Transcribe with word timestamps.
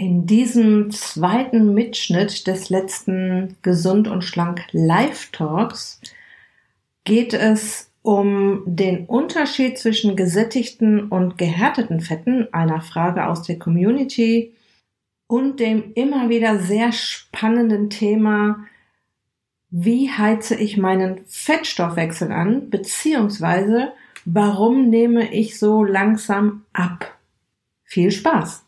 In 0.00 0.26
diesem 0.26 0.92
zweiten 0.92 1.74
Mitschnitt 1.74 2.46
des 2.46 2.70
letzten 2.70 3.56
Gesund 3.62 4.06
und 4.06 4.22
Schlank 4.22 4.62
Live 4.70 5.30
Talks 5.32 6.00
geht 7.02 7.34
es 7.34 7.90
um 8.02 8.62
den 8.64 9.06
Unterschied 9.06 9.76
zwischen 9.76 10.14
gesättigten 10.14 11.08
und 11.08 11.36
gehärteten 11.36 12.00
Fetten, 12.00 12.46
einer 12.54 12.80
Frage 12.80 13.26
aus 13.26 13.42
der 13.42 13.58
Community 13.58 14.54
und 15.26 15.58
dem 15.58 15.92
immer 15.94 16.28
wieder 16.28 16.60
sehr 16.60 16.92
spannenden 16.92 17.90
Thema, 17.90 18.66
wie 19.70 20.12
heize 20.12 20.54
ich 20.54 20.76
meinen 20.76 21.24
Fettstoffwechsel 21.26 22.30
an, 22.30 22.70
beziehungsweise 22.70 23.94
warum 24.24 24.90
nehme 24.90 25.34
ich 25.34 25.58
so 25.58 25.82
langsam 25.82 26.64
ab? 26.72 27.18
Viel 27.82 28.12
Spaß! 28.12 28.67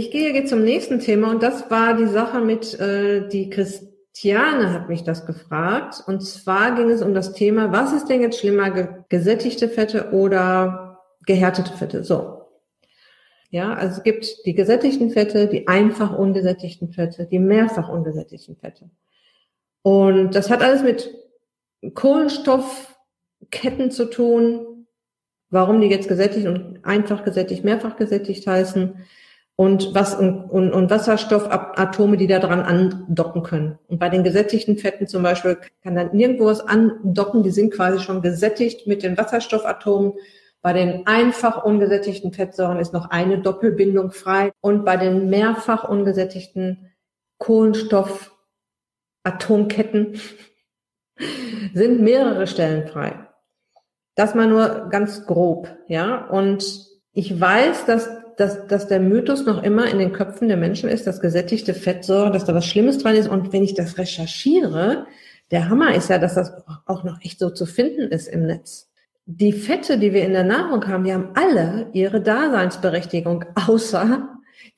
Ich 0.00 0.10
gehe 0.10 0.32
jetzt 0.32 0.48
zum 0.48 0.64
nächsten 0.64 0.98
Thema 0.98 1.30
und 1.30 1.42
das 1.42 1.70
war 1.70 1.94
die 1.94 2.06
Sache 2.06 2.40
mit, 2.40 2.72
äh, 2.80 3.28
die 3.28 3.50
Christiane 3.50 4.72
hat 4.72 4.88
mich 4.88 5.04
das 5.04 5.26
gefragt. 5.26 6.02
Und 6.06 6.22
zwar 6.22 6.74
ging 6.74 6.88
es 6.88 7.02
um 7.02 7.12
das 7.12 7.34
Thema, 7.34 7.70
was 7.70 7.92
ist 7.92 8.06
denn 8.06 8.22
jetzt 8.22 8.40
schlimmer, 8.40 8.70
gesättigte 9.10 9.68
Fette 9.68 10.12
oder 10.12 11.02
gehärtete 11.26 11.74
Fette? 11.74 12.02
So. 12.02 12.46
Ja, 13.50 13.74
also 13.74 13.98
es 13.98 14.02
gibt 14.02 14.46
die 14.46 14.54
gesättigten 14.54 15.10
Fette, 15.10 15.48
die 15.48 15.68
einfach 15.68 16.16
ungesättigten 16.16 16.94
Fette, 16.94 17.26
die 17.26 17.38
mehrfach 17.38 17.90
ungesättigten 17.90 18.56
Fette. 18.56 18.88
Und 19.82 20.34
das 20.34 20.48
hat 20.48 20.62
alles 20.62 20.82
mit 20.82 21.14
Kohlenstoffketten 21.92 23.90
zu 23.90 24.06
tun, 24.06 24.86
warum 25.50 25.78
die 25.82 25.88
jetzt 25.88 26.08
gesättigt 26.08 26.46
und 26.46 26.86
einfach 26.86 27.22
gesättigt, 27.22 27.64
mehrfach 27.64 27.96
gesättigt 27.96 28.46
heißen 28.46 28.94
und, 29.60 29.94
was, 29.94 30.14
und, 30.14 30.48
und, 30.48 30.88
Wasserstoffatome, 30.88 32.16
die 32.16 32.26
da 32.26 32.38
dran 32.38 32.62
andocken 32.62 33.42
können. 33.42 33.78
Und 33.88 33.98
bei 33.98 34.08
den 34.08 34.24
gesättigten 34.24 34.78
Fetten 34.78 35.06
zum 35.06 35.22
Beispiel 35.22 35.58
kann 35.82 35.94
dann 35.94 36.16
nirgendwo 36.16 36.46
was 36.46 36.62
andocken, 36.62 37.42
die 37.42 37.50
sind 37.50 37.70
quasi 37.70 38.00
schon 38.00 38.22
gesättigt 38.22 38.86
mit 38.86 39.02
den 39.02 39.18
Wasserstoffatomen. 39.18 40.14
Bei 40.62 40.72
den 40.72 41.06
einfach 41.06 41.62
ungesättigten 41.62 42.32
Fettsäuren 42.32 42.78
ist 42.78 42.94
noch 42.94 43.10
eine 43.10 43.42
Doppelbindung 43.42 44.12
frei 44.12 44.50
und 44.62 44.86
bei 44.86 44.96
den 44.96 45.28
mehrfach 45.28 45.86
ungesättigten 45.86 46.90
Kohlenstoffatomketten 47.36 50.18
sind 51.74 52.00
mehrere 52.00 52.46
Stellen 52.46 52.88
frei. 52.88 53.28
Das 54.14 54.34
mal 54.34 54.46
nur 54.46 54.88
ganz 54.88 55.26
grob, 55.26 55.68
ja. 55.86 56.26
Und 56.28 56.88
ich 57.12 57.38
weiß, 57.38 57.84
dass 57.84 58.08
dass, 58.40 58.66
dass 58.66 58.88
der 58.88 59.00
Mythos 59.00 59.44
noch 59.44 59.62
immer 59.62 59.90
in 59.90 59.98
den 59.98 60.12
Köpfen 60.12 60.48
der 60.48 60.56
Menschen 60.56 60.88
ist, 60.88 61.06
dass 61.06 61.20
gesättigte 61.20 61.74
Fettsäuren, 61.74 62.32
dass 62.32 62.46
da 62.46 62.54
was 62.54 62.66
Schlimmes 62.66 62.98
dran 62.98 63.14
ist. 63.14 63.28
Und 63.28 63.52
wenn 63.52 63.62
ich 63.62 63.74
das 63.74 63.98
recherchiere, 63.98 65.06
der 65.50 65.68
Hammer 65.68 65.94
ist 65.94 66.08
ja, 66.08 66.18
dass 66.18 66.34
das 66.34 66.52
auch 66.86 67.04
noch 67.04 67.20
echt 67.22 67.38
so 67.38 67.50
zu 67.50 67.66
finden 67.66 68.08
ist 68.08 68.28
im 68.28 68.46
Netz. 68.46 68.88
Die 69.26 69.52
Fette, 69.52 69.98
die 69.98 70.14
wir 70.14 70.24
in 70.24 70.32
der 70.32 70.44
Nahrung 70.44 70.86
haben, 70.88 71.04
die 71.04 71.12
haben 71.12 71.30
alle 71.34 71.88
ihre 71.92 72.22
Daseinsberechtigung, 72.22 73.44
außer 73.54 74.28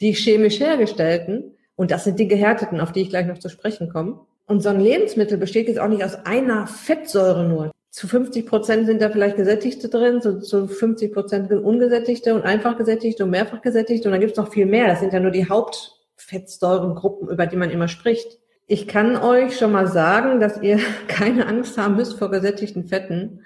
die 0.01 0.13
chemisch 0.13 0.59
hergestellten. 0.59 1.53
Und 1.77 1.91
das 1.91 2.05
sind 2.05 2.19
die 2.19 2.29
gehärteten, 2.29 2.81
auf 2.81 2.93
die 2.93 3.03
ich 3.03 3.11
gleich 3.11 3.27
noch 3.27 3.39
zu 3.39 3.49
sprechen 3.49 3.89
komme. 3.89 4.21
Und 4.47 4.63
so 4.63 4.71
ein 4.71 4.81
Lebensmittel 4.81 5.39
besteht 5.39 5.69
jetzt 5.69 5.79
auch 5.79 5.89
nicht 5.89 6.05
aus 6.05 6.17
einer 6.27 6.67
Fettsäure 6.67 7.45
nur 7.45 7.71
zu 7.93 8.09
50 8.09 8.47
Prozent 8.47 8.87
sind 8.87 9.03
da 9.03 9.11
vielleicht 9.11 9.37
Gesättigte 9.37 9.91
drin, 9.91 10.23
so 10.23 10.41
zu 10.41 10.67
50 10.67 11.13
Prozent 11.13 11.53
ungesättigte 11.53 12.35
und 12.35 12.43
einfach 12.43 12.79
gesättigte 12.79 13.23
und 13.23 13.31
mehrfach 13.31 13.61
gesättigte. 13.61 14.09
Und 14.09 14.13
dann 14.13 14.21
gibt 14.23 14.33
es 14.33 14.39
noch 14.39 14.51
viel 14.51 14.65
mehr. 14.65 14.89
Das 14.89 15.01
sind 15.01 15.13
ja 15.13 15.21
nur 15.21 15.31
die 15.31 15.47
Hauptfettsäurengruppen, 15.47 17.29
über 17.29 17.47
die 17.47 17.57
man 17.57 17.69
immer 17.69 17.89
spricht. 17.89 18.39
Ich 18.67 18.89
kann 18.89 19.19
euch 19.19 19.59
schon 19.59 19.73
mal 19.73 19.87
sagen, 19.89 20.41
dass 20.41 20.63
ihr 20.63 20.79
keine 21.07 21.47
Angst 21.47 21.77
haben 21.77 21.97
müsst 21.97 22.19
vor 22.19 22.31
gesättigten 22.31 22.87
Fetten, 22.87 23.45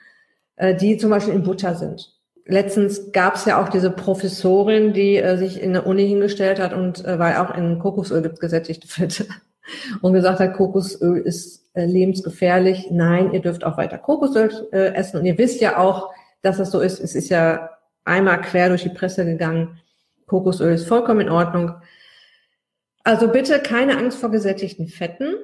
äh, 0.54 0.76
die 0.76 0.96
zum 0.96 1.10
Beispiel 1.10 1.34
in 1.34 1.42
Butter 1.42 1.74
sind. 1.74 2.14
Letztens 2.44 3.10
gab 3.10 3.34
es 3.34 3.46
ja 3.46 3.60
auch 3.60 3.68
diese 3.68 3.90
Professorin, 3.90 4.92
die 4.92 5.16
äh, 5.16 5.36
sich 5.38 5.60
in 5.60 5.72
der 5.72 5.88
Uni 5.88 6.06
hingestellt 6.06 6.60
hat 6.60 6.72
und 6.72 7.04
äh, 7.04 7.18
weil 7.18 7.38
auch 7.38 7.52
in 7.52 7.80
Kokosöl 7.80 8.22
gibt 8.22 8.38
gesättigte 8.38 8.86
Fette 8.86 9.26
und 10.00 10.12
gesagt 10.12 10.40
hat, 10.40 10.54
Kokosöl 10.54 11.18
ist 11.18 11.64
äh, 11.74 11.84
lebensgefährlich. 11.84 12.88
Nein, 12.90 13.32
ihr 13.32 13.40
dürft 13.40 13.64
auch 13.64 13.76
weiter 13.76 13.98
Kokosöl 13.98 14.68
äh, 14.72 14.94
essen. 14.94 15.20
Und 15.20 15.26
ihr 15.26 15.38
wisst 15.38 15.60
ja 15.60 15.78
auch, 15.78 16.12
dass 16.42 16.58
das 16.58 16.70
so 16.70 16.80
ist. 16.80 17.00
Es 17.00 17.14
ist 17.14 17.28
ja 17.28 17.70
einmal 18.04 18.40
quer 18.40 18.68
durch 18.68 18.82
die 18.82 18.88
Presse 18.88 19.24
gegangen. 19.24 19.80
Kokosöl 20.26 20.74
ist 20.74 20.86
vollkommen 20.88 21.20
in 21.20 21.30
Ordnung. 21.30 21.72
Also 23.04 23.28
bitte 23.28 23.60
keine 23.60 23.98
Angst 23.98 24.18
vor 24.18 24.30
gesättigten 24.30 24.88
Fetten. 24.88 25.34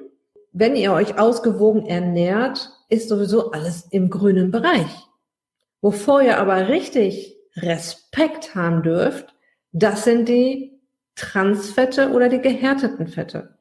Wenn 0.51 0.75
ihr 0.75 0.93
euch 0.93 1.17
ausgewogen 1.17 1.85
ernährt, 1.85 2.69
ist 2.89 3.09
sowieso 3.09 3.51
alles 3.51 3.87
im 3.89 4.09
grünen 4.09 4.51
Bereich. 4.51 5.07
Wovor 5.81 6.21
ihr 6.21 6.37
aber 6.37 6.67
richtig 6.67 7.37
Respekt 7.55 8.55
haben 8.55 8.83
dürft, 8.83 9.33
das 9.71 10.03
sind 10.03 10.29
die 10.29 10.79
Transfette 11.15 12.11
oder 12.11 12.29
die 12.29 12.41
gehärteten 12.41 13.07
Fette. 13.07 13.57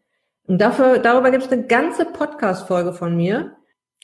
Und 0.47 0.61
dafür, 0.61 0.99
darüber 0.99 1.31
gibt 1.31 1.45
es 1.45 1.53
eine 1.53 1.67
ganze 1.67 2.05
Podcast-Folge 2.05 2.93
von 2.93 3.17
mir. 3.17 3.57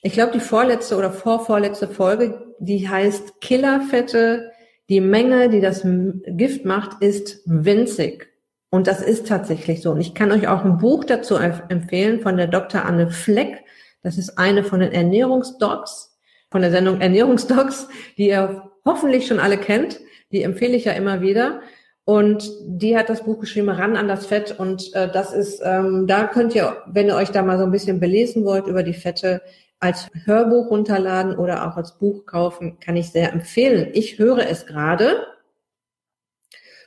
Ich 0.03 0.13
glaube, 0.13 0.33
die 0.33 0.41
vorletzte 0.41 0.97
oder 0.97 1.11
vorvorletzte 1.11 1.89
Folge, 1.89 2.55
die 2.59 2.89
heißt 2.89 3.41
Killerfette. 3.41 4.53
Die 4.89 5.01
Menge, 5.01 5.51
die 5.51 5.61
das 5.61 5.87
Gift 6.27 6.65
macht, 6.65 7.03
ist 7.03 7.43
winzig. 7.45 8.29
Und 8.71 8.87
das 8.87 9.03
ist 9.03 9.27
tatsächlich 9.27 9.83
so. 9.83 9.93
Und 9.93 10.01
ich 10.01 10.15
kann 10.15 10.33
euch 10.33 10.49
auch 10.49 10.65
ein 10.65 10.79
Buch 10.79 11.05
dazu 11.05 11.37
empfehlen 11.37 12.21
von 12.21 12.37
der 12.37 12.47
Dr. 12.47 12.85
Anne 12.85 13.11
Fleck. 13.11 13.65
Das 14.03 14.19
ist 14.19 14.39
eine 14.39 14.63
von 14.63 14.81
den 14.81 14.93
Ernährungsdocs, 14.93 16.19
von 16.51 16.63
der 16.63 16.71
Sendung 16.71 17.01
Ernährungsdocs, 17.01 17.89
die 18.17 18.29
ihr 18.29 18.71
hoffentlich 18.85 19.27
schon 19.27 19.41
alle 19.41 19.59
kennt. 19.59 20.01
Die 20.33 20.43
empfehle 20.43 20.77
ich 20.77 20.85
ja 20.85 20.93
immer 20.93 21.21
wieder. 21.21 21.61
Und 22.09 22.51
die 22.65 22.97
hat 22.97 23.11
das 23.11 23.25
Buch 23.25 23.39
geschrieben, 23.39 23.69
ran 23.69 23.95
an 23.95 24.09
das 24.09 24.25
Fett. 24.25 24.59
Und 24.59 24.95
äh, 24.95 25.13
das 25.13 25.35
ist, 25.35 25.61
ähm, 25.63 26.07
da 26.07 26.27
könnt 26.27 26.55
ihr, 26.55 26.79
wenn 26.87 27.09
ihr 27.09 27.15
euch 27.15 27.33
da 27.33 27.43
mal 27.43 27.59
so 27.59 27.65
ein 27.65 27.71
bisschen 27.71 28.01
belesen 28.01 28.47
wollt 28.47 28.67
über 28.67 28.83
die 28.83 28.95
Fette, 28.95 29.43
als 29.79 30.09
Hörbuch 30.25 30.71
runterladen 30.71 31.37
oder 31.37 31.69
auch 31.69 31.77
als 31.77 31.99
Buch 31.99 32.25
kaufen, 32.25 32.81
kann 32.81 32.97
ich 32.97 33.11
sehr 33.11 33.31
empfehlen. 33.35 33.91
Ich 33.93 34.19
höre 34.19 34.49
es 34.49 34.65
gerade, 34.65 35.27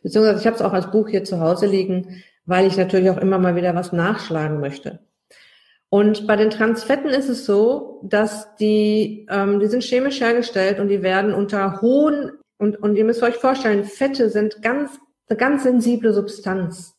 beziehungsweise 0.02 0.40
ich 0.40 0.48
habe 0.48 0.56
es 0.56 0.64
auch 0.64 0.74
als 0.74 0.90
Buch 0.90 1.08
hier 1.08 1.24
zu 1.24 1.40
Hause 1.40 1.68
liegen, 1.68 2.24
weil 2.48 2.66
ich 2.66 2.76
natürlich 2.76 3.12
auch 3.12 3.20
immer 3.20 3.38
mal 3.38 3.56
wieder 3.56 3.76
was 3.76 3.94
nachschlagen 3.94 4.60
möchte. 4.60 5.02
Und 5.90 6.26
bei 6.26 6.36
den 6.36 6.50
Transfetten 6.50 7.12
ist 7.12 7.30
es 7.30 7.46
so, 7.46 8.02
dass 8.06 8.56
die, 8.56 9.28
ähm, 9.30 9.60
die 9.60 9.68
sind 9.68 9.84
chemisch 9.84 10.20
hergestellt 10.20 10.80
und 10.80 10.88
die 10.88 11.04
werden 11.04 11.36
unter 11.36 11.80
hohen 11.80 12.32
und, 12.58 12.82
und 12.82 12.96
ihr 12.96 13.06
müsst 13.06 13.22
euch 13.22 13.36
vorstellen, 13.36 13.86
Fette 13.86 14.32
sind 14.32 14.64
ganz 14.64 15.00
eine 15.32 15.38
ganz 15.38 15.64
sensible 15.64 16.14
Substanz. 16.14 16.96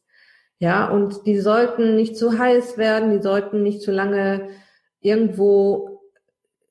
Ja, 0.59 0.89
und 0.89 1.27
die 1.27 1.39
sollten 1.41 1.97
nicht 1.97 2.17
zu 2.17 2.39
heiß 2.39 2.79
werden, 2.79 3.11
die 3.11 3.23
sollten 3.23 3.63
nicht 3.63 3.83
zu 3.83 3.91
lange 3.91 4.49
irgendwo 5.01 6.01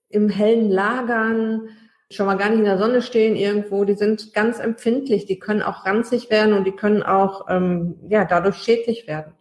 im 0.10 0.30
hellen 0.30 0.70
lagern, 0.70 1.70
schon 2.10 2.26
mal 2.26 2.36
gar 2.36 2.50
nicht 2.50 2.60
in 2.60 2.66
der 2.66 2.78
Sonne 2.78 3.02
stehen 3.02 3.36
irgendwo. 3.36 3.84
Die 3.86 3.96
sind 3.96 4.34
ganz 4.34 4.60
empfindlich, 4.60 5.26
die 5.26 5.40
können 5.40 5.62
auch 5.62 5.86
ranzig 5.86 6.30
werden 6.30 6.54
und 6.54 6.66
die 6.66 6.72
können 6.72 7.04
auch 7.04 7.48
ähm, 7.50 7.96
ja 8.10 8.26
dadurch 8.26 8.58
schädlich 8.58 9.08
werden. 9.08 9.34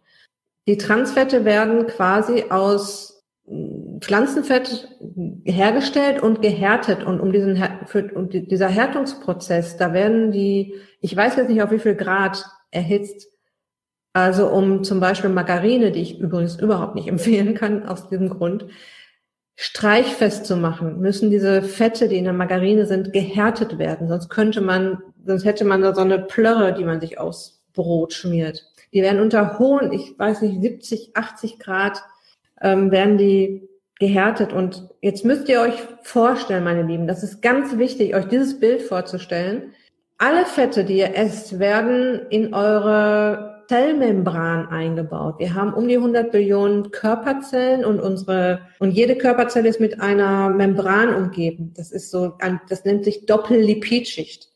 Die 0.67 0.77
Transfette 0.77 1.43
werden 1.43 1.87
quasi 1.87 2.45
aus 2.49 3.10
Pflanzenfett 3.99 4.87
hergestellt 5.43 6.21
und 6.23 6.41
gehärtet 6.41 7.03
und 7.03 7.19
um 7.19 7.31
diesen 7.31 7.61
für, 7.85 8.11
um 8.13 8.29
dieser 8.29 8.67
Härtungsprozess, 8.67 9.77
da 9.77 9.93
werden 9.93 10.31
die, 10.31 10.75
ich 11.01 11.15
weiß 11.15 11.35
jetzt 11.35 11.49
nicht 11.49 11.61
auf 11.61 11.71
wie 11.71 11.79
viel 11.79 11.95
Grad 11.95 12.45
erhitzt, 12.71 13.27
also 14.13 14.47
um 14.47 14.83
zum 14.83 14.99
Beispiel 14.99 15.29
Margarine, 15.29 15.91
die 15.91 16.01
ich 16.01 16.19
übrigens 16.19 16.59
überhaupt 16.59 16.95
nicht 16.95 17.07
empfehlen 17.09 17.53
kann 17.53 17.85
aus 17.87 18.09
diesem 18.09 18.29
Grund, 18.29 18.65
streichfest 19.55 20.45
zu 20.45 20.55
machen, 20.55 20.99
müssen 20.99 21.29
diese 21.29 21.61
Fette, 21.61 22.07
die 22.07 22.17
in 22.17 22.23
der 22.23 22.33
Margarine 22.33 22.85
sind, 22.85 23.13
gehärtet 23.13 23.77
werden. 23.77 24.07
Sonst 24.07 24.29
könnte 24.29 24.61
man, 24.61 25.03
sonst 25.25 25.45
hätte 25.45 25.65
man 25.65 25.81
da 25.81 25.93
so 25.93 26.01
eine 26.01 26.19
Plörre, 26.19 26.73
die 26.73 26.83
man 26.83 26.99
sich 26.99 27.19
aus, 27.19 27.63
Brot 27.73 28.13
schmiert. 28.13 28.65
Die 28.93 29.01
werden 29.01 29.21
unter 29.21 29.59
hohen, 29.59 29.93
ich 29.93 30.17
weiß 30.17 30.41
nicht, 30.41 30.61
70, 30.61 31.15
80 31.15 31.59
Grad 31.59 32.03
ähm, 32.61 32.91
werden 32.91 33.17
die 33.17 33.67
gehärtet. 33.99 34.53
Und 34.53 34.89
jetzt 35.01 35.25
müsst 35.25 35.47
ihr 35.49 35.61
euch 35.61 35.75
vorstellen, 36.03 36.63
meine 36.63 36.83
Lieben, 36.83 37.07
das 37.07 37.23
ist 37.23 37.41
ganz 37.41 37.77
wichtig, 37.77 38.15
euch 38.15 38.25
dieses 38.25 38.59
Bild 38.59 38.81
vorzustellen. 38.81 39.73
Alle 40.17 40.45
Fette, 40.45 40.83
die 40.83 40.97
ihr 40.97 41.15
esst, 41.15 41.59
werden 41.59 42.27
in 42.29 42.53
eure 42.53 43.63
Zellmembran 43.67 44.67
eingebaut. 44.67 45.35
Wir 45.39 45.53
haben 45.53 45.73
um 45.73 45.87
die 45.87 45.95
100 45.95 46.31
Billionen 46.31 46.91
Körperzellen 46.91 47.85
und 47.85 48.01
unsere, 48.01 48.67
und 48.79 48.91
jede 48.91 49.15
Körperzelle 49.15 49.69
ist 49.69 49.79
mit 49.79 50.01
einer 50.01 50.49
Membran 50.49 51.15
umgeben. 51.15 51.73
Das 51.75 51.91
ist 51.91 52.11
so, 52.11 52.37
das 52.67 52.83
nennt 52.83 53.05
sich 53.05 53.25
Doppellipidschicht. 53.27 54.49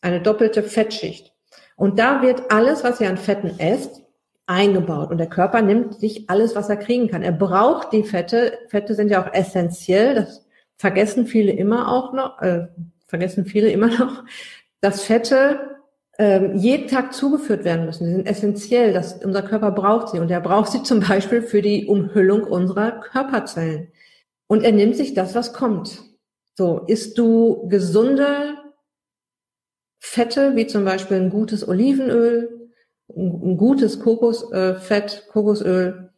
Eine 0.00 0.22
doppelte 0.22 0.62
Fettschicht. 0.62 1.32
Und 1.76 1.98
da 1.98 2.22
wird 2.22 2.50
alles, 2.50 2.82
was 2.82 3.00
ihr 3.00 3.08
an 3.08 3.18
Fetten 3.18 3.58
esst, 3.58 4.01
eingebaut. 4.46 5.10
Und 5.10 5.18
der 5.18 5.28
Körper 5.28 5.62
nimmt 5.62 5.98
sich 5.98 6.28
alles, 6.28 6.54
was 6.54 6.68
er 6.68 6.76
kriegen 6.76 7.08
kann. 7.08 7.22
Er 7.22 7.32
braucht 7.32 7.92
die 7.92 8.04
Fette. 8.04 8.58
Fette 8.68 8.94
sind 8.94 9.10
ja 9.10 9.22
auch 9.22 9.32
essentiell. 9.32 10.14
Das 10.14 10.46
vergessen 10.76 11.26
viele 11.26 11.52
immer 11.52 11.88
auch 11.88 12.12
noch, 12.12 12.40
äh, 12.42 12.66
vergessen 13.06 13.44
viele 13.44 13.70
immer 13.70 13.88
noch, 13.88 14.24
dass 14.80 15.02
Fette 15.02 15.60
ähm, 16.18 16.56
jeden 16.56 16.88
Tag 16.88 17.14
zugeführt 17.14 17.64
werden 17.64 17.86
müssen. 17.86 18.06
Sie 18.06 18.12
sind 18.12 18.26
essentiell, 18.26 18.92
dass 18.92 19.24
unser 19.24 19.42
Körper 19.42 19.70
braucht 19.70 20.08
sie. 20.08 20.18
Und 20.18 20.30
er 20.30 20.40
braucht 20.40 20.72
sie 20.72 20.82
zum 20.82 21.00
Beispiel 21.00 21.42
für 21.42 21.62
die 21.62 21.86
Umhüllung 21.86 22.44
unserer 22.44 23.00
Körperzellen. 23.00 23.88
Und 24.48 24.64
er 24.64 24.72
nimmt 24.72 24.96
sich 24.96 25.14
das, 25.14 25.34
was 25.34 25.52
kommt. 25.52 26.02
So, 26.54 26.80
isst 26.86 27.16
du 27.16 27.66
gesunde 27.68 28.58
Fette, 30.00 30.56
wie 30.56 30.66
zum 30.66 30.84
Beispiel 30.84 31.16
ein 31.16 31.30
gutes 31.30 31.66
Olivenöl, 31.66 32.61
ein 33.08 33.56
gutes 33.56 34.00
Kokosfett, 34.00 35.24
äh, 35.26 35.30
Kokosöl 35.32 36.10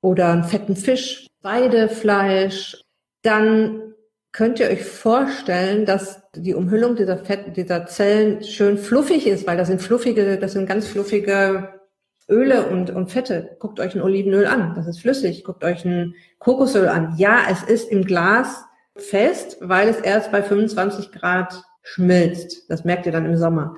oder 0.00 0.32
einen 0.32 0.44
fetten 0.44 0.76
Fisch, 0.76 1.28
Weidefleisch, 1.42 2.82
dann 3.22 3.94
könnt 4.32 4.58
ihr 4.58 4.68
euch 4.68 4.84
vorstellen, 4.84 5.84
dass 5.84 6.22
die 6.34 6.54
Umhüllung 6.54 6.96
dieser 6.96 7.18
Fett, 7.18 7.56
dieser 7.56 7.86
Zellen 7.86 8.42
schön 8.42 8.78
fluffig 8.78 9.26
ist, 9.26 9.46
weil 9.46 9.56
das 9.56 9.68
sind 9.68 9.82
fluffige, 9.82 10.38
das 10.38 10.52
sind 10.52 10.66
ganz 10.66 10.88
fluffige 10.88 11.80
Öle 12.28 12.66
und, 12.68 12.90
und 12.90 13.10
Fette. 13.10 13.56
Guckt 13.58 13.78
euch 13.78 13.94
ein 13.94 14.00
Olivenöl 14.00 14.46
an, 14.46 14.74
das 14.74 14.86
ist 14.86 15.00
flüssig. 15.00 15.44
Guckt 15.44 15.64
euch 15.64 15.84
ein 15.84 16.14
Kokosöl 16.38 16.88
an. 16.88 17.14
Ja, 17.18 17.40
es 17.50 17.62
ist 17.62 17.90
im 17.90 18.04
Glas 18.04 18.64
fest, 18.96 19.58
weil 19.60 19.88
es 19.88 19.98
erst 20.00 20.32
bei 20.32 20.42
25 20.42 21.12
Grad 21.12 21.62
schmilzt. 21.82 22.70
Das 22.70 22.84
merkt 22.84 23.06
ihr 23.06 23.12
dann 23.12 23.26
im 23.26 23.36
Sommer. 23.36 23.76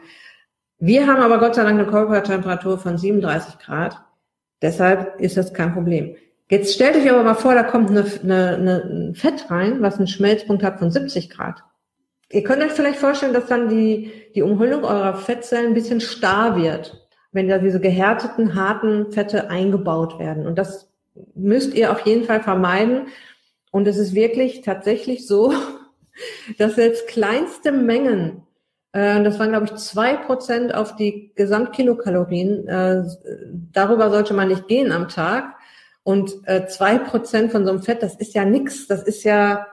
Wir 0.78 1.06
haben 1.06 1.22
aber 1.22 1.38
Gott 1.38 1.54
sei 1.54 1.64
Dank 1.64 1.78
eine 1.78 1.88
Körpertemperatur 1.88 2.78
von 2.78 2.98
37 2.98 3.58
Grad. 3.58 4.02
Deshalb 4.60 5.20
ist 5.20 5.36
das 5.36 5.52
kein 5.52 5.72
Problem. 5.72 6.16
Jetzt 6.50 6.74
stellt 6.74 6.96
euch 6.96 7.10
aber 7.10 7.22
mal 7.22 7.34
vor, 7.34 7.54
da 7.54 7.62
kommt 7.62 7.90
eine, 7.90 8.04
eine, 8.22 8.82
ein 8.84 9.14
Fett 9.14 9.50
rein, 9.50 9.80
was 9.82 9.96
einen 9.96 10.06
Schmelzpunkt 10.06 10.62
hat 10.62 10.78
von 10.78 10.90
70 10.90 11.30
Grad. 11.30 11.62
Ihr 12.30 12.42
könnt 12.42 12.62
euch 12.62 12.72
vielleicht 12.72 12.98
vorstellen, 12.98 13.32
dass 13.32 13.46
dann 13.46 13.68
die, 13.68 14.12
die 14.34 14.42
Umhüllung 14.42 14.84
eurer 14.84 15.14
Fettzellen 15.14 15.68
ein 15.68 15.74
bisschen 15.74 16.00
starr 16.00 16.56
wird, 16.56 17.08
wenn 17.32 17.48
da 17.48 17.58
diese 17.58 17.80
gehärteten, 17.80 18.54
harten 18.54 19.12
Fette 19.12 19.50
eingebaut 19.50 20.18
werden. 20.18 20.46
Und 20.46 20.58
das 20.58 20.90
müsst 21.34 21.74
ihr 21.74 21.92
auf 21.92 22.00
jeden 22.00 22.24
Fall 22.24 22.42
vermeiden. 22.42 23.08
Und 23.70 23.88
es 23.88 23.96
ist 23.96 24.14
wirklich 24.14 24.62
tatsächlich 24.62 25.26
so, 25.26 25.52
dass 26.58 26.74
selbst 26.74 27.06
kleinste 27.06 27.72
Mengen, 27.72 28.42
das 28.94 29.38
waren 29.38 29.50
glaube 29.50 29.66
ich 29.66 29.74
zwei 29.74 30.16
Prozent 30.16 30.74
auf 30.74 30.96
die 30.96 31.32
Gesamtkilokalorien, 31.34 32.68
äh, 32.68 33.02
darüber 33.72 34.10
sollte 34.10 34.34
man 34.34 34.48
nicht 34.48 34.68
gehen 34.68 34.92
am 34.92 35.08
Tag, 35.08 35.54
und 36.04 36.34
äh, 36.44 36.66
zwei 36.66 36.98
Prozent 36.98 37.50
von 37.50 37.64
so 37.64 37.70
einem 37.70 37.82
Fett, 37.82 38.02
das 38.02 38.14
ist 38.14 38.34
ja 38.34 38.44
nix. 38.44 38.86
Das 38.86 39.02
ist 39.02 39.24
ja 39.24 39.66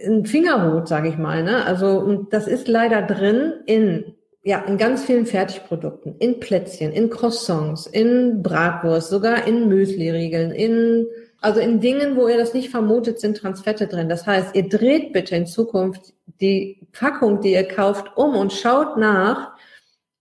ein 0.00 0.24
Fingerhut, 0.24 0.86
sage 0.86 1.08
ich 1.08 1.18
mal. 1.18 1.42
Ne? 1.42 1.66
Also 1.66 1.98
und 1.98 2.32
das 2.32 2.46
ist 2.46 2.68
leider 2.68 3.02
drin 3.02 3.52
in 3.66 4.14
ja 4.44 4.60
in 4.60 4.78
ganz 4.78 5.04
vielen 5.04 5.26
Fertigprodukten, 5.26 6.16
in 6.18 6.38
Plätzchen, 6.38 6.92
in 6.92 7.10
Croissants, 7.10 7.88
in 7.88 8.42
Bratwurst, 8.42 9.10
sogar 9.10 9.46
in 9.46 9.68
Müsli-Riegeln, 9.68 10.52
in 10.52 11.06
also 11.40 11.60
in 11.60 11.80
Dingen, 11.80 12.16
wo 12.16 12.28
ihr 12.28 12.38
das 12.38 12.54
nicht 12.54 12.70
vermutet, 12.70 13.20
sind 13.20 13.36
Transfette 13.36 13.88
drin. 13.88 14.08
Das 14.08 14.24
heißt, 14.24 14.54
ihr 14.54 14.68
dreht 14.68 15.12
bitte 15.12 15.34
in 15.34 15.46
Zukunft 15.46 16.14
die 16.40 16.86
Packung, 16.92 17.40
die 17.40 17.52
ihr 17.52 17.66
kauft, 17.66 18.16
um 18.16 18.36
und 18.36 18.52
schaut 18.52 18.96
nach, 18.96 19.52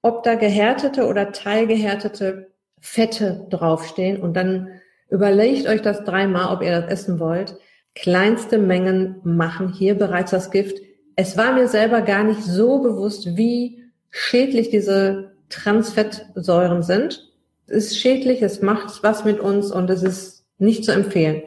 ob 0.01 0.23
da 0.23 0.35
gehärtete 0.35 1.07
oder 1.07 1.31
teilgehärtete 1.31 2.51
Fette 2.79 3.45
draufstehen 3.49 4.21
und 4.21 4.33
dann 4.33 4.79
Überlegt 5.09 5.67
euch 5.67 5.81
das 5.81 6.03
dreimal, 6.03 6.53
ob 6.53 6.61
ihr 6.61 6.81
das 6.81 6.91
essen 6.91 7.19
wollt. 7.19 7.57
Kleinste 7.95 8.57
Mengen 8.57 9.21
machen 9.23 9.71
hier 9.71 9.95
bereits 9.95 10.31
das 10.31 10.51
Gift. 10.51 10.79
Es 11.15 11.37
war 11.37 11.53
mir 11.53 11.67
selber 11.67 12.01
gar 12.01 12.23
nicht 12.23 12.43
so 12.43 12.79
bewusst, 12.79 13.37
wie 13.37 13.83
schädlich 14.09 14.69
diese 14.69 15.31
Transfettsäuren 15.49 16.83
sind. 16.83 17.31
Es 17.67 17.87
ist 17.87 17.99
schädlich, 17.99 18.41
es 18.41 18.61
macht 18.61 19.01
was 19.01 19.23
mit 19.23 19.39
uns 19.39 19.71
und 19.71 19.89
es 19.89 20.03
ist 20.03 20.45
nicht 20.57 20.83
zu 20.83 20.91
empfehlen. 20.91 21.43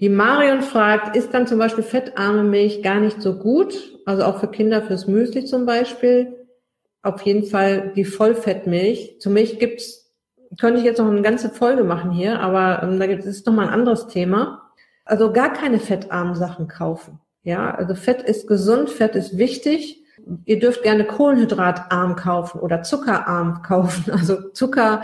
Die 0.00 0.08
Marion 0.08 0.62
fragt, 0.62 1.16
ist 1.16 1.34
dann 1.34 1.46
zum 1.46 1.58
Beispiel 1.58 1.82
fettarme 1.82 2.44
Milch 2.44 2.82
gar 2.82 3.00
nicht 3.00 3.20
so 3.20 3.34
gut? 3.34 3.98
Also 4.06 4.24
auch 4.24 4.38
für 4.38 4.48
Kinder 4.48 4.82
fürs 4.82 5.06
Müsli 5.06 5.44
zum 5.44 5.66
Beispiel. 5.66 6.46
Auf 7.02 7.22
jeden 7.22 7.44
Fall 7.44 7.92
die 7.96 8.04
Vollfettmilch. 8.04 9.16
Zu 9.18 9.30
Milch 9.30 9.58
gibt's 9.58 10.08
könnte 10.56 10.78
ich 10.78 10.84
jetzt 10.84 10.98
noch 10.98 11.10
eine 11.10 11.22
ganze 11.22 11.50
Folge 11.50 11.84
machen 11.84 12.10
hier, 12.10 12.40
aber 12.40 12.82
ähm, 12.82 12.98
da 12.98 13.06
gibt 13.06 13.24
es 13.24 13.44
noch 13.44 13.52
mal 13.52 13.66
ein 13.66 13.74
anderes 13.74 14.08
Thema. 14.08 14.70
Also 15.04 15.32
gar 15.32 15.52
keine 15.52 15.78
fettarmen 15.78 16.34
Sachen 16.34 16.68
kaufen. 16.68 17.20
Ja, 17.42 17.74
also 17.74 17.94
Fett 17.94 18.22
ist 18.22 18.46
gesund, 18.46 18.90
Fett 18.90 19.14
ist 19.14 19.38
wichtig. 19.38 20.02
Ihr 20.44 20.58
dürft 20.58 20.82
gerne 20.82 21.04
kohlenhydratarm 21.04 22.16
kaufen 22.16 22.60
oder 22.60 22.82
zuckerarm 22.82 23.62
kaufen, 23.66 24.10
also 24.12 24.50
Zucker 24.50 25.02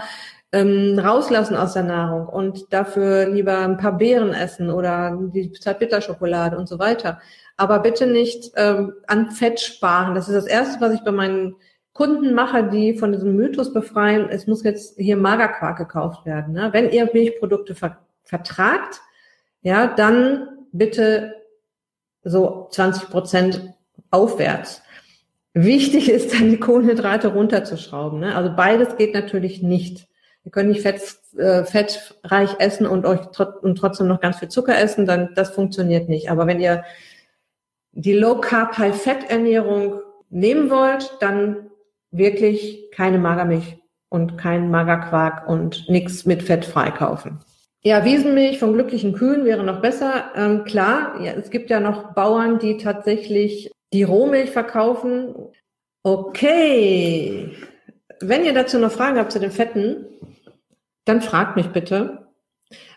ähm, 0.55 0.99
rauslassen 0.99 1.57
aus 1.57 1.73
der 1.73 1.83
Nahrung 1.83 2.29
und 2.29 2.73
dafür 2.73 3.29
lieber 3.29 3.59
ein 3.59 3.77
paar 3.77 3.99
Beeren 3.99 4.33
essen 4.33 4.71
oder 4.71 5.19
die 5.35 5.51
Zartbitterschokolade 5.51 6.57
und 6.57 6.69
so 6.69 6.79
weiter. 6.79 7.21
Aber 7.57 7.81
bitte 7.81 8.07
nicht 8.07 8.53
ähm, 8.57 8.93
an 9.09 9.33
Fett 9.33 9.59
sparen. 9.59 10.15
Das 10.15 10.29
ist 10.29 10.37
das 10.37 10.47
Erste, 10.47 10.81
was 10.81 10.95
ich 10.95 11.01
bei 11.01 11.11
meinen 11.11 11.57
Kunden 11.93 12.35
mache, 12.35 12.69
die 12.71 12.95
von 12.95 13.13
diesem 13.13 13.35
Mythos 13.35 13.73
befreien, 13.73 14.29
es 14.29 14.47
muss 14.47 14.63
jetzt 14.63 14.97
hier 14.97 15.17
Magerquark 15.17 15.77
gekauft 15.77 16.25
werden. 16.25 16.55
Ne? 16.55 16.71
Wenn 16.73 16.91
ihr 16.91 17.11
Milchprodukte 17.13 17.75
ver 17.75 17.99
vertragt, 18.27 19.03
ja, 19.61 19.87
dann 19.87 20.49
bitte 20.73 21.35
so 22.23 22.69
20 22.71 23.11
Prozent 23.11 23.75
aufwärts. 24.11 24.83
Wichtig 25.53 26.11
ist 26.11 26.33
dann 26.33 26.51
die 26.51 26.59
Kohlenhydrate 26.59 27.29
runterzuschrauben. 27.29 28.21
Ne? 28.21 28.35
Also 28.35 28.55
beides 28.57 28.97
geht 28.97 29.15
natürlich 29.15 29.63
nicht. 29.63 30.09
Ihr 30.45 30.51
könnt 30.51 30.69
nicht 30.69 30.83
fett, 30.83 31.01
äh, 31.39 31.65
fettreich 31.65 32.57
essen 32.59 32.87
und 32.87 33.07
euch 33.07 33.21
tr 33.33 33.63
und 33.63 33.77
trotzdem 33.77 34.09
noch 34.09 34.21
ganz 34.21 34.39
viel 34.39 34.49
Zucker 34.49 34.79
essen, 34.79 35.07
dann 35.07 35.31
das 35.35 35.51
funktioniert 35.51 36.09
nicht. 36.09 36.31
Aber 36.31 36.47
wenn 36.47 36.61
ihr 36.61 36.85
die 37.93 38.13
Low 38.13 38.41
Carb 38.41 38.77
High 38.77 38.95
Fett 38.95 39.31
Ernährung 39.31 40.01
nehmen 40.29 40.71
wollt, 40.71 41.17
dann 41.21 41.71
wirklich 42.11 42.91
keine 42.93 43.19
Magermilch 43.19 43.79
und 44.09 44.37
kein 44.37 44.71
Magerquark 44.71 45.49
und 45.49 45.89
nichts 45.89 46.27
mit 46.27 46.43
Fett 46.43 46.65
freikaufen. 46.65 47.39
Ja, 47.83 48.05
Wiesenmilch 48.05 48.59
von 48.59 48.73
glücklichen 48.73 49.13
Kühen 49.13 49.45
wäre 49.45 49.63
noch 49.63 49.81
besser. 49.81 50.31
Ähm, 50.37 50.65
klar, 50.65 51.21
ja, 51.21 51.33
es 51.33 51.51
gibt 51.51 51.69
ja 51.71 51.81
noch 51.81 52.15
Bauern, 52.15 52.59
die 52.59 52.79
tatsächlich 52.79 53.71
die 53.93 54.05
Rohmilch 54.05 54.51
verkaufen. 54.51 55.35
Okay. 56.03 57.51
Wenn 58.21 58.45
ihr 58.45 58.55
dazu 58.55 58.79
noch 58.79 58.93
Fragen 58.93 59.19
habt 59.19 59.33
zu 59.33 59.41
den 59.41 59.51
Fetten, 59.51 60.07
dann 61.05 61.21
fragt 61.21 61.57
mich 61.57 61.69
bitte. 61.69 62.27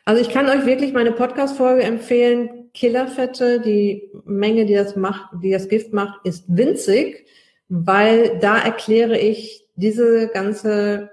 Also 0.05 0.21
ich 0.21 0.29
kann 0.29 0.49
euch 0.49 0.65
wirklich 0.65 0.93
meine 0.93 1.11
Podcast-Folge 1.11 1.83
empfehlen. 1.83 2.69
Killerfette, 2.73 3.59
die 3.59 4.09
Menge, 4.25 4.65
die 4.65 4.75
das 4.75 4.95
macht, 4.95 5.29
die 5.41 5.51
das 5.51 5.67
Gift 5.67 5.93
macht, 5.93 6.25
ist 6.25 6.45
winzig 6.47 7.27
weil 7.69 8.39
da 8.39 8.57
erkläre 8.57 9.17
ich 9.17 9.65
diese 9.75 10.27
ganze 10.29 11.11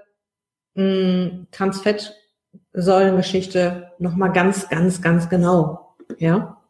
mh, 0.75 1.47
Transfettsäulengeschichte 1.51 3.91
nochmal 3.99 4.31
ganz, 4.31 4.69
ganz, 4.69 5.01
ganz 5.01 5.27
genau. 5.29 5.95
Ja. 6.17 6.61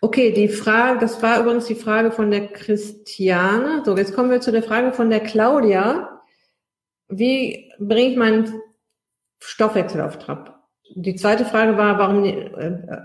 Okay, 0.00 0.32
die 0.32 0.48
Frage, 0.48 1.00
das 1.00 1.22
war 1.22 1.40
übrigens 1.40 1.66
die 1.66 1.74
Frage 1.74 2.10
von 2.10 2.30
der 2.30 2.48
Christiane. 2.48 3.82
So, 3.84 3.94
jetzt 3.96 4.14
kommen 4.14 4.30
wir 4.30 4.40
zu 4.40 4.52
der 4.52 4.62
Frage 4.62 4.92
von 4.92 5.10
der 5.10 5.20
Claudia. 5.20 6.22
Wie 7.08 7.70
bringe 7.78 8.10
ich 8.10 8.16
meinen 8.16 8.62
Stoffwechsel 9.40 10.00
auf 10.00 10.18
Trab? 10.18 10.60
Die 10.94 11.14
zweite 11.14 11.44
Frage 11.44 11.76
war, 11.76 11.98
warum, 11.98 12.24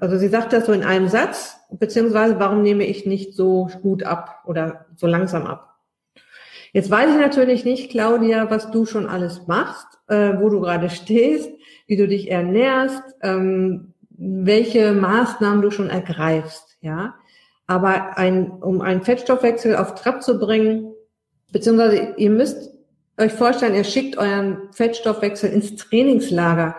also 0.01 0.17
sie 0.17 0.27
sagt 0.27 0.53
das 0.53 0.65
so 0.65 0.71
in 0.71 0.83
einem 0.83 1.07
Satz, 1.07 1.57
beziehungsweise 1.71 2.39
warum 2.39 2.63
nehme 2.63 2.83
ich 2.83 3.05
nicht 3.05 3.33
so 3.33 3.69
gut 3.81 4.03
ab 4.03 4.41
oder 4.45 4.85
so 4.95 5.05
langsam 5.07 5.45
ab? 5.45 5.75
Jetzt 6.73 6.89
weiß 6.91 7.11
ich 7.11 7.17
natürlich 7.17 7.63
nicht, 7.63 7.91
Claudia, 7.91 8.49
was 8.49 8.71
du 8.71 8.85
schon 8.85 9.07
alles 9.07 9.47
machst, 9.47 9.87
äh, 10.07 10.33
wo 10.39 10.49
du 10.49 10.59
gerade 10.61 10.89
stehst, 10.89 11.49
wie 11.87 11.95
du 11.95 12.07
dich 12.07 12.29
ernährst, 12.29 13.03
ähm, 13.21 13.93
welche 14.09 14.91
Maßnahmen 14.93 15.61
du 15.61 15.71
schon 15.71 15.89
ergreifst, 15.89 16.77
ja. 16.81 17.15
Aber 17.67 18.17
ein, 18.17 18.51
um 18.51 18.81
einen 18.81 19.03
Fettstoffwechsel 19.03 19.75
auf 19.75 19.95
Trab 19.95 20.21
zu 20.21 20.39
bringen, 20.39 20.93
beziehungsweise 21.51 22.15
ihr 22.17 22.29
müsst 22.29 22.74
euch 23.17 23.33
vorstellen, 23.33 23.75
ihr 23.75 23.83
schickt 23.83 24.17
euren 24.17 24.69
Fettstoffwechsel 24.71 25.49
ins 25.51 25.75
Trainingslager. 25.75 26.75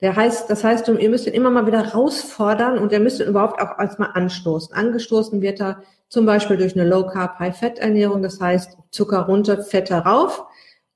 Der 0.00 0.16
heißt, 0.16 0.48
das 0.48 0.64
heißt, 0.64 0.88
ihr 0.88 1.10
müsst 1.10 1.26
ihn 1.26 1.34
immer 1.34 1.50
mal 1.50 1.66
wieder 1.66 1.84
herausfordern 1.84 2.78
und 2.78 2.92
ihr 2.92 3.00
müsst 3.00 3.20
ihn 3.20 3.26
überhaupt 3.26 3.60
auch 3.60 3.78
erstmal 3.78 4.10
anstoßen. 4.14 4.74
Angestoßen 4.74 5.42
wird 5.42 5.60
er 5.60 5.82
zum 6.08 6.26
Beispiel 6.26 6.56
durch 6.56 6.74
eine 6.74 6.88
Low 6.88 7.06
Carb 7.06 7.38
High 7.38 7.56
Fett 7.56 7.78
Ernährung, 7.78 8.22
das 8.22 8.40
heißt 8.40 8.78
Zucker 8.90 9.20
runter, 9.20 9.62
Fett 9.62 9.90
herauf 9.90 10.44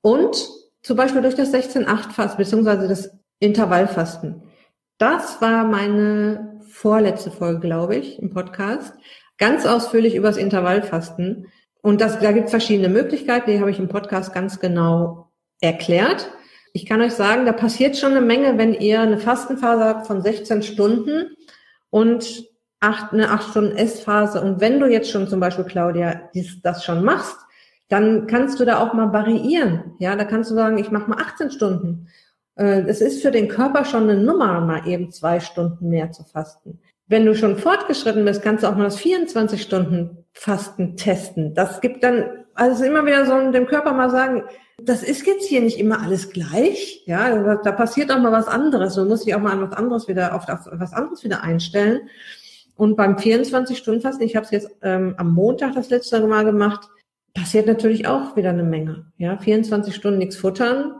und 0.01 0.49
zum 0.81 0.97
Beispiel 0.97 1.21
durch 1.21 1.35
das 1.35 1.53
16-8 1.53 2.11
Fasten 2.11 2.37
beziehungsweise 2.37 2.87
das 2.87 3.11
Intervallfasten. 3.39 4.43
Das 4.97 5.41
war 5.41 5.65
meine 5.65 6.61
vorletzte 6.67 7.31
Folge, 7.31 7.59
glaube 7.59 7.95
ich, 7.95 8.19
im 8.19 8.31
Podcast. 8.31 8.93
Ganz 9.37 9.65
ausführlich 9.65 10.15
über 10.15 10.27
das 10.27 10.37
Intervallfasten. 10.37 11.47
Und 11.85 12.01
das, 12.01 12.17
da 12.17 12.31
gibt 12.31 12.45
es 12.45 12.49
verschiedene 12.49 12.89
Möglichkeiten, 12.89 13.51
die 13.51 13.59
habe 13.59 13.69
ich 13.69 13.77
im 13.77 13.89
Podcast 13.89 14.33
ganz 14.33 14.59
genau 14.59 15.29
erklärt. 15.61 16.31
Ich 16.73 16.87
kann 16.87 16.99
euch 16.99 17.13
sagen, 17.13 17.45
da 17.45 17.51
passiert 17.51 17.95
schon 17.95 18.13
eine 18.13 18.25
Menge, 18.25 18.57
wenn 18.57 18.73
ihr 18.73 19.01
eine 19.01 19.19
Fastenphase 19.19 19.83
habt 19.83 20.07
von 20.07 20.19
16 20.19 20.63
Stunden 20.63 21.35
und 21.91 22.43
acht, 22.79 23.13
eine 23.13 23.29
8 23.29 23.51
Stunden 23.51 23.77
Essphase. 23.77 24.41
Und 24.41 24.61
wenn 24.61 24.79
du 24.79 24.87
jetzt 24.87 25.11
schon 25.11 25.27
zum 25.27 25.39
Beispiel, 25.39 25.65
Claudia, 25.65 26.27
dies, 26.33 26.59
das 26.63 26.83
schon 26.83 27.03
machst, 27.03 27.37
dann 27.87 28.25
kannst 28.25 28.59
du 28.59 28.65
da 28.65 28.79
auch 28.79 28.95
mal 28.95 29.13
variieren. 29.13 29.93
Ja, 29.99 30.15
da 30.15 30.25
kannst 30.25 30.49
du 30.49 30.55
sagen, 30.55 30.79
ich 30.79 30.89
mache 30.89 31.07
mal 31.07 31.21
18 31.21 31.51
Stunden. 31.51 32.07
Es 32.55 32.99
äh, 32.99 33.05
ist 33.05 33.21
für 33.21 33.29
den 33.29 33.47
Körper 33.47 33.85
schon 33.85 34.09
eine 34.09 34.19
Nummer, 34.19 34.59
mal 34.59 34.87
eben 34.87 35.11
zwei 35.11 35.39
Stunden 35.39 35.89
mehr 35.89 36.11
zu 36.11 36.23
fasten. 36.23 36.79
Wenn 37.05 37.27
du 37.27 37.35
schon 37.35 37.57
fortgeschritten 37.57 38.25
bist, 38.25 38.41
kannst 38.41 38.63
du 38.63 38.69
auch 38.69 38.75
mal 38.75 38.85
das 38.85 38.97
24 38.97 39.61
Stunden 39.61 40.24
Fasten 40.35 40.95
testen. 40.97 41.53
Das 41.53 41.81
gibt 41.81 42.03
dann, 42.03 42.25
also 42.53 42.83
immer 42.83 43.05
wieder 43.05 43.25
so 43.25 43.51
dem 43.51 43.65
Körper 43.65 43.93
mal 43.93 44.09
sagen, 44.09 44.43
das 44.77 45.01
ist 45.01 45.25
jetzt 45.25 45.47
hier 45.47 45.61
nicht 45.61 45.79
immer 45.79 46.01
alles 46.01 46.29
gleich. 46.31 47.01
Ja, 47.05 47.55
da 47.55 47.71
passiert 47.71 48.11
auch 48.11 48.19
mal 48.19 48.31
was 48.31 48.47
anderes. 48.47 48.95
Du 48.95 49.05
musst 49.05 49.25
dich 49.25 49.33
auch 49.33 49.39
mal 49.39 49.53
an 49.53 49.69
was 49.69 49.77
anderes 49.77 50.07
wieder, 50.07 50.35
auf, 50.35 50.47
auf 50.49 50.67
was 50.73 50.93
anderes 50.93 51.23
wieder 51.23 51.43
einstellen. 51.43 52.01
Und 52.75 52.97
beim 52.97 53.15
24-Stunden-Fasten, 53.15 54.23
ich 54.23 54.35
habe 54.35 54.45
es 54.45 54.51
jetzt 54.51 54.69
ähm, 54.81 55.15
am 55.17 55.33
Montag 55.33 55.73
das 55.75 55.89
letzte 55.89 56.25
Mal 56.27 56.43
gemacht, 56.43 56.89
passiert 57.33 57.67
natürlich 57.67 58.07
auch 58.07 58.35
wieder 58.35 58.49
eine 58.49 58.63
Menge. 58.63 59.05
Ja, 59.17 59.37
24 59.37 59.95
Stunden 59.95 60.19
nichts 60.19 60.35
futtern, 60.35 60.93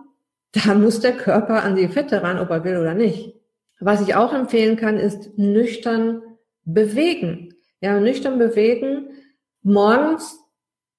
da 0.52 0.74
muss 0.74 1.02
der 1.02 1.12
Körper 1.12 1.64
an 1.64 1.76
die 1.76 1.90
Fette 1.90 2.24
ran, 2.24 2.40
ob 2.40 2.50
er 2.50 2.64
will 2.64 2.78
oder 2.78 2.94
nicht. 2.94 3.36
Was 3.82 4.02
ich 4.02 4.16
auch 4.16 4.34
empfehlen 4.34 4.78
kann, 4.78 4.98
ist 4.98 5.38
nüchtern 5.38 6.22
bewegen. 6.64 7.54
Ja, 7.82 8.00
nüchtern 8.00 8.40
bewegen, 8.40 9.10
morgens 9.66 10.40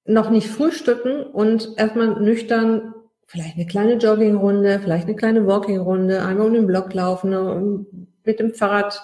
noch 0.05 0.29
nicht 0.29 0.47
frühstücken 0.47 1.23
und 1.23 1.73
erstmal 1.77 2.21
nüchtern 2.21 2.93
vielleicht 3.25 3.55
eine 3.55 3.65
kleine 3.65 3.93
Joggingrunde, 3.93 4.79
vielleicht 4.79 5.07
eine 5.07 5.15
kleine 5.15 5.47
Walkingrunde, 5.47 6.21
einmal 6.21 6.47
um 6.47 6.53
den 6.53 6.67
Block 6.67 6.93
laufen, 6.93 7.87
mit 8.23 8.39
dem 8.39 8.53
Fahrrad 8.53 9.01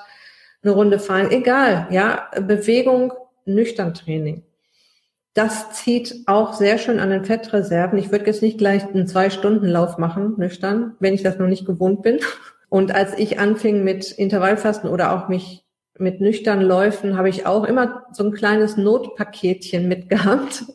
eine 0.61 0.73
Runde 0.73 0.99
fahren, 0.99 1.31
egal, 1.31 1.87
ja, 1.91 2.29
Bewegung, 2.39 3.13
nüchtern 3.45 3.93
Training. 3.93 4.43
Das 5.33 5.71
zieht 5.71 6.23
auch 6.27 6.53
sehr 6.53 6.77
schön 6.77 6.99
an 6.99 7.09
den 7.09 7.25
Fettreserven. 7.25 7.97
Ich 7.97 8.11
würde 8.11 8.27
jetzt 8.27 8.43
nicht 8.43 8.59
gleich 8.59 8.83
einen 8.83 9.07
Zwei-Stunden-Lauf 9.07 9.97
machen, 9.97 10.35
nüchtern, 10.37 10.95
wenn 10.99 11.13
ich 11.15 11.23
das 11.23 11.39
noch 11.39 11.47
nicht 11.47 11.65
gewohnt 11.65 12.03
bin. 12.03 12.19
Und 12.69 12.93
als 12.93 13.17
ich 13.17 13.39
anfing 13.39 13.83
mit 13.83 14.11
Intervallfasten 14.11 14.89
oder 14.89 15.11
auch 15.11 15.27
mich 15.29 15.62
mit 15.97 16.21
nüchtern 16.21 16.61
Läufen, 16.61 17.17
habe 17.17 17.29
ich 17.29 17.45
auch 17.45 17.65
immer 17.65 18.05
so 18.11 18.23
ein 18.23 18.31
kleines 18.31 18.77
Notpaketchen 18.77 19.87
mitgehabt. 19.87 20.65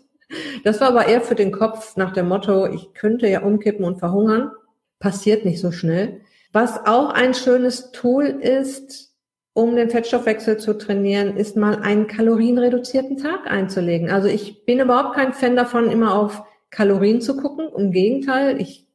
Das 0.62 0.80
war 0.80 0.88
aber 0.88 1.06
eher 1.06 1.22
für 1.22 1.34
den 1.34 1.52
Kopf 1.52 1.96
nach 1.96 2.12
dem 2.12 2.28
Motto, 2.28 2.66
ich 2.66 2.92
könnte 2.92 3.26
ja 3.28 3.42
umkippen 3.42 3.84
und 3.84 3.98
verhungern. 3.98 4.50
Passiert 4.98 5.44
nicht 5.44 5.60
so 5.60 5.72
schnell. 5.72 6.20
Was 6.52 6.86
auch 6.86 7.10
ein 7.10 7.34
schönes 7.34 7.92
Tool 7.92 8.24
ist, 8.24 9.14
um 9.54 9.74
den 9.74 9.90
Fettstoffwechsel 9.90 10.58
zu 10.58 10.76
trainieren, 10.76 11.36
ist 11.36 11.56
mal 11.56 11.80
einen 11.82 12.06
kalorienreduzierten 12.06 13.16
Tag 13.16 13.50
einzulegen. 13.50 14.10
Also 14.10 14.28
ich 14.28 14.64
bin 14.64 14.80
überhaupt 14.80 15.14
kein 15.16 15.32
Fan 15.32 15.56
davon, 15.56 15.90
immer 15.90 16.14
auf 16.14 16.42
Kalorien 16.70 17.20
zu 17.20 17.36
gucken. 17.36 17.68
Im 17.76 17.90
Gegenteil, 17.90 18.60
ich 18.60 18.86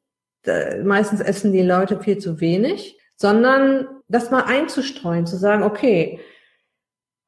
äh, 0.45 0.81
meistens 0.83 1.19
essen 1.19 1.51
die 1.51 1.63
Leute 1.63 1.99
viel 1.99 2.17
zu 2.17 2.39
wenig, 2.39 2.97
sondern 3.15 3.87
das 4.07 4.31
mal 4.31 4.43
einzustreuen, 4.43 5.25
zu 5.25 5.37
sagen, 5.37 5.63
okay, 5.63 6.19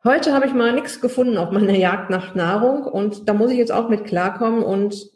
heute 0.03 0.34
habe 0.34 0.46
ich 0.46 0.53
mal 0.53 0.74
nichts 0.74 1.01
gefunden 1.01 1.38
auf 1.38 1.51
meiner 1.51 1.74
Jagd 1.75 2.10
nach 2.10 2.36
Nahrung 2.36 2.84
und 2.84 3.27
da 3.27 3.34
muss 3.34 3.51
ich 3.51 3.58
jetzt 3.58 3.72
auch 3.72 3.89
mit 3.89 4.05
klarkommen 4.05 4.63
und 4.63 5.10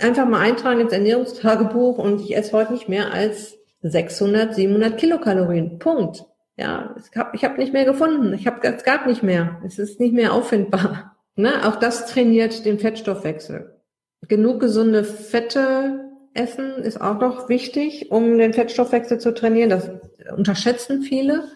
einfach 0.00 0.26
mal 0.26 0.40
eintragen 0.40 0.80
ins 0.80 0.92
Ernährungstagebuch 0.92 1.98
und 1.98 2.20
ich 2.20 2.36
esse 2.36 2.52
heute 2.52 2.72
nicht 2.72 2.88
mehr 2.88 3.12
als 3.12 3.58
600, 3.82 4.54
700 4.54 4.98
Kilokalorien. 4.98 5.78
Punkt. 5.78 6.24
Ja, 6.56 6.96
gab, 7.12 7.34
ich 7.34 7.44
habe 7.44 7.58
nicht 7.58 7.72
mehr 7.72 7.84
gefunden. 7.84 8.34
Ich 8.34 8.46
habe, 8.46 8.66
es 8.66 8.82
gab 8.82 9.06
nicht 9.06 9.22
mehr. 9.22 9.62
Es 9.64 9.78
ist 9.78 10.00
nicht 10.00 10.14
mehr 10.14 10.32
auffindbar. 10.32 11.14
Ne? 11.38 11.64
Auch 11.68 11.76
das 11.76 12.06
trainiert 12.06 12.64
den 12.64 12.80
Fettstoffwechsel. 12.80 13.80
Genug 14.26 14.58
gesunde 14.58 15.04
Fette 15.04 16.07
essen 16.38 16.82
ist 16.82 17.00
auch 17.00 17.20
noch 17.20 17.48
wichtig, 17.48 18.10
um 18.10 18.38
den 18.38 18.54
Fettstoffwechsel 18.54 19.18
zu 19.18 19.34
trainieren. 19.34 19.70
Das 19.70 19.90
unterschätzen 20.36 21.02
viele. 21.02 21.48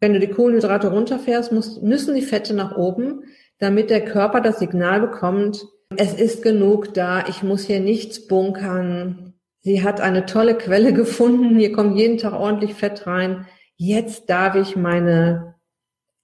Wenn 0.00 0.12
du 0.12 0.20
die 0.20 0.28
Kohlenhydrate 0.30 0.90
runterfährst, 0.90 1.52
muss, 1.52 1.80
müssen 1.80 2.14
die 2.14 2.22
Fette 2.22 2.54
nach 2.54 2.76
oben, 2.76 3.24
damit 3.58 3.90
der 3.90 4.04
Körper 4.04 4.40
das 4.40 4.58
Signal 4.58 5.00
bekommt, 5.00 5.66
es 5.96 6.14
ist 6.14 6.42
genug 6.42 6.94
da, 6.94 7.26
ich 7.28 7.42
muss 7.42 7.64
hier 7.64 7.80
nichts 7.80 8.26
bunkern. 8.26 9.34
Sie 9.60 9.82
hat 9.82 10.00
eine 10.00 10.26
tolle 10.26 10.56
Quelle 10.56 10.92
gefunden, 10.94 11.58
hier 11.58 11.72
kommt 11.72 11.96
jeden 11.96 12.18
Tag 12.18 12.32
ordentlich 12.32 12.74
Fett 12.74 13.06
rein 13.06 13.46
jetzt 13.80 14.28
darf 14.28 14.56
ich 14.56 14.76
meine 14.76 15.54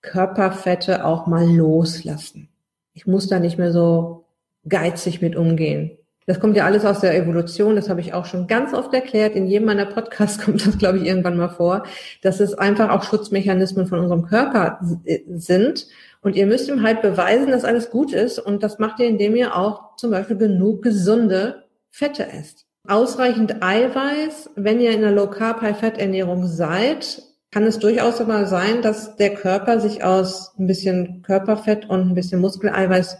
Körperfette 0.03 1.07
auch 1.07 1.27
mal 1.27 1.49
loslassen. 1.49 2.51
Ich 2.93 3.07
muss 3.07 3.29
da 3.29 3.41
nicht 3.41 3.57
mehr 3.57 3.73
so 3.73 4.27
geizig 4.69 5.23
mit 5.23 5.37
umgehen. 5.37 5.96
Das 6.27 6.41
kommt 6.41 6.57
ja 6.57 6.65
alles 6.65 6.85
aus 6.85 7.01
der 7.01 7.17
Evolution, 7.17 7.77
das 7.77 7.89
habe 7.89 8.01
ich 8.01 8.13
auch 8.13 8.25
schon 8.25 8.49
ganz 8.49 8.75
oft 8.75 8.93
erklärt. 8.93 9.37
In 9.37 9.47
jedem 9.47 9.67
meiner 9.67 9.87
Podcasts 9.87 10.39
kommt 10.45 10.67
das, 10.67 10.77
glaube 10.77 10.99
ich, 10.99 11.05
irgendwann 11.05 11.37
mal 11.37 11.49
vor, 11.49 11.85
dass 12.21 12.41
es 12.41 12.55
einfach 12.55 12.91
auch 12.91 13.05
Schutzmechanismen 13.05 13.87
von 13.87 14.01
unserem 14.01 14.27
Körper 14.27 14.81
sind. 15.29 15.87
Und 16.23 16.35
ihr 16.35 16.47
müsst 16.47 16.69
ihm 16.69 16.83
halt 16.83 17.03
beweisen, 17.03 17.53
dass 17.53 17.65
alles 17.65 17.91
gut 17.91 18.13
ist. 18.13 18.41
Und 18.41 18.65
das 18.65 18.81
macht 18.81 18.99
ihr, 18.99 19.07
indem 19.07 19.37
ihr 19.37 19.57
auch 19.57 19.97
zum 19.97 20.11
Beispiel 20.11 20.37
genug 20.37 20.83
gesunde 20.83 21.65
Fette 21.91 22.27
esst. 22.27 22.67
Ausreichend 22.89 23.63
Eiweiß, 23.63 24.51
wenn 24.57 24.81
ihr 24.81 24.91
in 24.91 25.05
einer 25.05 25.15
Low 25.15 25.29
Carb 25.29 25.61
High 25.61 25.79
Fett 25.79 25.99
Ernährung 25.99 26.47
seid, 26.47 27.23
kann 27.53 27.65
es 27.65 27.79
durchaus 27.79 28.21
aber 28.21 28.47
sein, 28.47 28.83
dass 28.83 29.17
der 29.17 29.35
Körper 29.35 29.81
sich 29.81 30.05
aus 30.05 30.53
ein 30.59 30.67
bisschen 30.67 31.23
Körperfett 31.23 31.89
und 31.89 32.11
ein 32.11 32.15
bisschen 32.15 32.41
Muskeleiweiß 32.41 33.19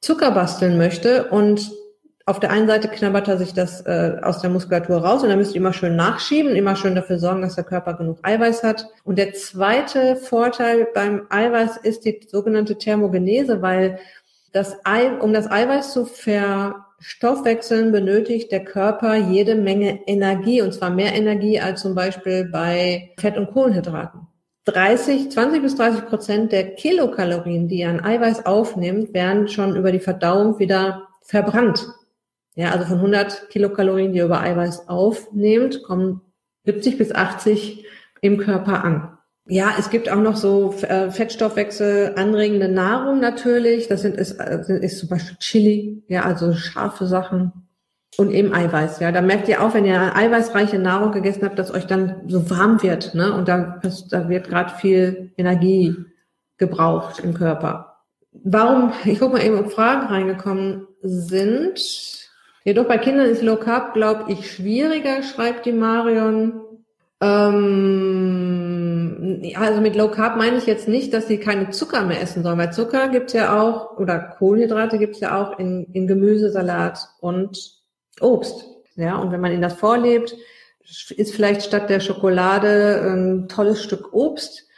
Zucker 0.00 0.32
basteln 0.32 0.78
möchte 0.78 1.28
und 1.28 1.70
auf 2.24 2.38
der 2.38 2.50
einen 2.50 2.68
Seite 2.68 2.88
knabbert 2.88 3.28
er 3.28 3.38
sich 3.38 3.52
das 3.52 3.80
äh, 3.82 4.18
aus 4.22 4.40
der 4.40 4.50
Muskulatur 4.50 4.98
raus 4.98 5.22
und 5.22 5.28
dann 5.28 5.38
müsst 5.38 5.54
ihr 5.54 5.60
immer 5.60 5.72
schön 5.72 5.96
nachschieben, 5.96 6.54
immer 6.54 6.76
schön 6.76 6.94
dafür 6.94 7.18
sorgen, 7.18 7.42
dass 7.42 7.56
der 7.56 7.64
Körper 7.64 7.94
genug 7.94 8.18
Eiweiß 8.22 8.62
hat. 8.62 8.86
Und 9.04 9.18
der 9.18 9.32
zweite 9.32 10.16
Vorteil 10.16 10.86
beim 10.94 11.26
Eiweiß 11.30 11.78
ist 11.78 12.04
die 12.04 12.20
sogenannte 12.30 12.78
Thermogenese, 12.78 13.60
weil 13.62 13.98
das 14.52 14.76
Ei, 14.84 15.10
um 15.18 15.32
das 15.32 15.50
Eiweiß 15.50 15.92
zu 15.92 16.04
ver 16.04 16.86
Stoffwechseln 17.00 17.90
benötigt 17.90 18.52
der 18.52 18.64
Körper 18.64 19.16
jede 19.16 19.56
Menge 19.56 20.06
Energie 20.06 20.62
und 20.62 20.72
zwar 20.72 20.90
mehr 20.90 21.14
Energie 21.14 21.58
als 21.60 21.80
zum 21.80 21.96
Beispiel 21.96 22.44
bei 22.44 23.10
Fett- 23.18 23.36
und 23.36 23.50
Kohlenhydraten. 23.50 24.28
30, 24.66 25.32
20 25.32 25.62
bis 25.62 25.74
30 25.74 26.06
Prozent 26.06 26.52
der 26.52 26.76
Kilokalorien, 26.76 27.66
die 27.66 27.84
ein 27.84 28.04
Eiweiß 28.04 28.46
aufnimmt, 28.46 29.12
werden 29.12 29.48
schon 29.48 29.74
über 29.74 29.90
die 29.90 29.98
Verdauung 29.98 30.60
wieder 30.60 31.08
verbrannt. 31.22 31.88
Ja, 32.54 32.70
also 32.70 32.84
von 32.84 32.96
100 32.96 33.48
Kilokalorien, 33.50 34.12
die 34.12 34.18
ihr 34.18 34.26
über 34.26 34.40
Eiweiß 34.40 34.88
aufnehmt, 34.88 35.82
kommen 35.82 36.20
70 36.64 36.98
bis 36.98 37.12
80 37.12 37.84
im 38.20 38.38
Körper 38.38 38.84
an. 38.84 39.18
Ja, 39.48 39.74
es 39.78 39.90
gibt 39.90 40.08
auch 40.08 40.20
noch 40.20 40.36
so 40.36 40.72
äh, 40.82 41.10
Fettstoffwechsel 41.10 42.14
anregende 42.16 42.68
Nahrung 42.68 43.18
natürlich. 43.18 43.88
Das 43.88 44.02
sind 44.02 44.16
ist, 44.16 44.32
äh, 44.32 44.78
ist 44.80 44.98
zum 44.98 45.08
Beispiel 45.08 45.36
Chili, 45.38 46.04
ja, 46.08 46.22
also 46.22 46.54
scharfe 46.54 47.06
Sachen 47.06 47.52
und 48.18 48.30
eben 48.30 48.54
Eiweiß. 48.54 49.00
Ja, 49.00 49.10
da 49.10 49.20
merkt 49.20 49.48
ihr 49.48 49.62
auch, 49.62 49.74
wenn 49.74 49.84
ihr 49.84 50.14
eiweißreiche 50.14 50.78
Nahrung 50.78 51.10
gegessen 51.10 51.44
habt, 51.44 51.58
dass 51.58 51.72
euch 51.72 51.86
dann 51.86 52.22
so 52.28 52.50
warm 52.50 52.82
wird, 52.82 53.14
ne? 53.14 53.32
Und 53.34 53.48
da, 53.48 53.80
da 54.10 54.28
wird 54.28 54.48
gerade 54.48 54.74
viel 54.76 55.32
Energie 55.36 55.96
gebraucht 56.58 57.18
im 57.18 57.34
Körper. 57.34 57.96
Warum? 58.44 58.92
Ich 59.04 59.18
gucke 59.18 59.34
mal 59.34 59.44
eben, 59.44 59.58
ob 59.58 59.72
Fragen 59.72 60.06
reingekommen 60.06 60.86
sind. 61.02 62.21
Jedoch 62.64 62.86
bei 62.86 62.98
Kindern 62.98 63.26
ist 63.26 63.42
Low 63.42 63.56
Carb, 63.56 63.94
glaube 63.94 64.32
ich, 64.32 64.50
schwieriger, 64.50 65.22
schreibt 65.22 65.66
die 65.66 65.72
Marion. 65.72 66.60
Ähm, 67.20 69.42
also 69.56 69.80
mit 69.80 69.96
Low 69.96 70.08
Carb 70.08 70.36
meine 70.36 70.58
ich 70.58 70.66
jetzt 70.66 70.88
nicht, 70.88 71.12
dass 71.12 71.28
sie 71.28 71.38
keine 71.38 71.70
Zucker 71.70 72.04
mehr 72.04 72.20
essen 72.20 72.42
sollen, 72.42 72.58
weil 72.58 72.72
Zucker 72.72 73.08
gibt's 73.08 73.32
ja 73.32 73.60
auch, 73.60 73.98
oder 73.98 74.18
Kohlenhydrate 74.18 74.98
gibt's 74.98 75.20
ja 75.20 75.40
auch 75.40 75.58
in, 75.58 75.86
in 75.92 76.06
Gemüse, 76.06 76.50
Salat 76.50 76.98
und 77.20 77.80
Obst. 78.20 78.66
Ja, 78.96 79.16
und 79.16 79.32
wenn 79.32 79.40
man 79.40 79.52
ihnen 79.52 79.62
das 79.62 79.74
vorlebt, 79.74 80.36
ist 80.84 81.34
vielleicht 81.34 81.62
statt 81.62 81.90
der 81.90 82.00
Schokolade 82.00 83.12
ein 83.12 83.48
tolles 83.48 83.82
Stück 83.82 84.12
Obst, 84.12 84.68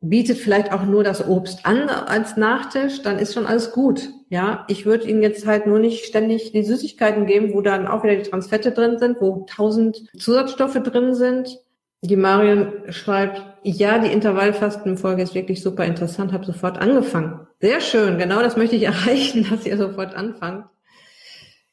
bietet 0.00 0.38
vielleicht 0.38 0.72
auch 0.72 0.84
nur 0.84 1.04
das 1.04 1.26
Obst 1.26 1.66
an 1.66 1.88
als 1.88 2.36
Nachtisch, 2.36 3.02
dann 3.02 3.18
ist 3.18 3.34
schon 3.34 3.46
alles 3.46 3.72
gut. 3.72 4.08
Ja, 4.30 4.66
ich 4.68 4.84
würde 4.84 5.08
ihnen 5.08 5.22
jetzt 5.22 5.46
halt 5.46 5.66
nur 5.66 5.78
nicht 5.78 6.04
ständig 6.04 6.52
die 6.52 6.62
Süßigkeiten 6.62 7.24
geben, 7.24 7.54
wo 7.54 7.62
dann 7.62 7.86
auch 7.86 8.04
wieder 8.04 8.16
die 8.16 8.28
Transfette 8.28 8.72
drin 8.72 8.98
sind, 8.98 9.20
wo 9.20 9.46
tausend 9.48 10.04
Zusatzstoffe 10.18 10.82
drin 10.82 11.14
sind. 11.14 11.58
Die 12.02 12.16
Marion 12.16 12.72
schreibt, 12.90 13.42
ja, 13.62 13.98
die 13.98 14.12
Intervallfastenfolge 14.12 15.22
ist 15.22 15.34
wirklich 15.34 15.62
super 15.62 15.84
interessant, 15.84 16.32
habe 16.32 16.44
sofort 16.44 16.78
angefangen. 16.78 17.46
Sehr 17.60 17.80
schön, 17.80 18.18
genau 18.18 18.42
das 18.42 18.56
möchte 18.56 18.76
ich 18.76 18.82
erreichen, 18.84 19.46
dass 19.48 19.64
ihr 19.64 19.78
sofort 19.78 20.14
anfangt. 20.14 20.66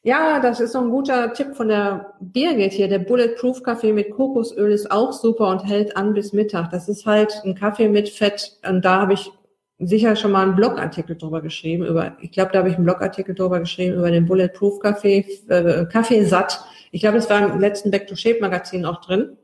Ja, 0.02 0.38
das 0.38 0.60
ist 0.60 0.72
so 0.72 0.78
ein 0.78 0.90
guter 0.90 1.32
Tipp 1.32 1.56
von 1.56 1.66
der 1.66 2.14
Birgit 2.20 2.72
hier. 2.72 2.86
Der 2.86 3.00
Bulletproof 3.00 3.64
Kaffee 3.64 3.92
mit 3.92 4.12
Kokosöl 4.12 4.70
ist 4.70 4.90
auch 4.90 5.12
super 5.12 5.48
und 5.48 5.66
hält 5.66 5.96
an 5.96 6.14
bis 6.14 6.32
Mittag. 6.32 6.70
Das 6.70 6.88
ist 6.88 7.06
halt 7.06 7.42
ein 7.44 7.56
Kaffee 7.56 7.88
mit 7.88 8.08
Fett. 8.08 8.52
Und 8.64 8.84
da 8.84 9.00
habe 9.00 9.14
ich 9.14 9.32
sicher 9.78 10.16
schon 10.16 10.32
mal 10.32 10.42
einen 10.42 10.56
Blogartikel 10.56 11.16
drüber 11.16 11.42
geschrieben. 11.42 11.84
Über, 11.84 12.16
ich 12.20 12.32
glaube, 12.32 12.52
da 12.52 12.60
habe 12.60 12.68
ich 12.68 12.76
einen 12.76 12.84
Blogartikel 12.84 13.34
drüber 13.34 13.60
geschrieben 13.60 13.96
über 13.96 14.10
den 14.10 14.26
Bulletproof 14.26 14.80
Kaffee, 14.80 15.26
äh, 15.48 15.84
Kaffee 15.86 16.24
satt. 16.24 16.60
Ich 16.92 17.02
glaube, 17.02 17.18
es 17.18 17.28
war 17.28 17.52
im 17.52 17.60
letzten 17.60 17.90
Back 17.90 18.06
to 18.06 18.16
Shape 18.16 18.40
Magazin 18.40 18.84
auch 18.84 19.00
drin. 19.00 19.36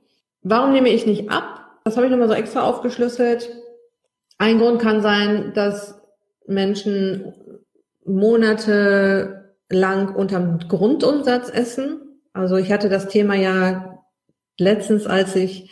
Warum 0.43 0.73
nehme 0.73 0.89
ich 0.89 1.07
nicht 1.07 1.31
ab? 1.31 1.61
Das 1.85 1.97
habe 1.97 2.07
ich 2.07 2.13
nochmal 2.13 2.29
so 2.29 2.35
extra 2.35 2.63
aufgeschlüsselt. 2.63 3.51
Ein 4.39 4.59
Grund 4.59 4.81
kann 4.81 5.03
sein, 5.03 5.53
dass 5.55 6.01
Menschen 6.47 7.33
Monate 8.05 9.55
lang 9.69 10.15
unterm 10.15 10.59
Grundumsatz 10.69 11.51
essen. 11.51 12.21
Also 12.33 12.57
ich 12.57 12.73
hatte 12.73 12.89
das 12.89 13.09
Thema 13.09 13.35
ja 13.35 13.99
letztens, 14.59 15.07
als 15.07 15.37
ich 15.37 15.71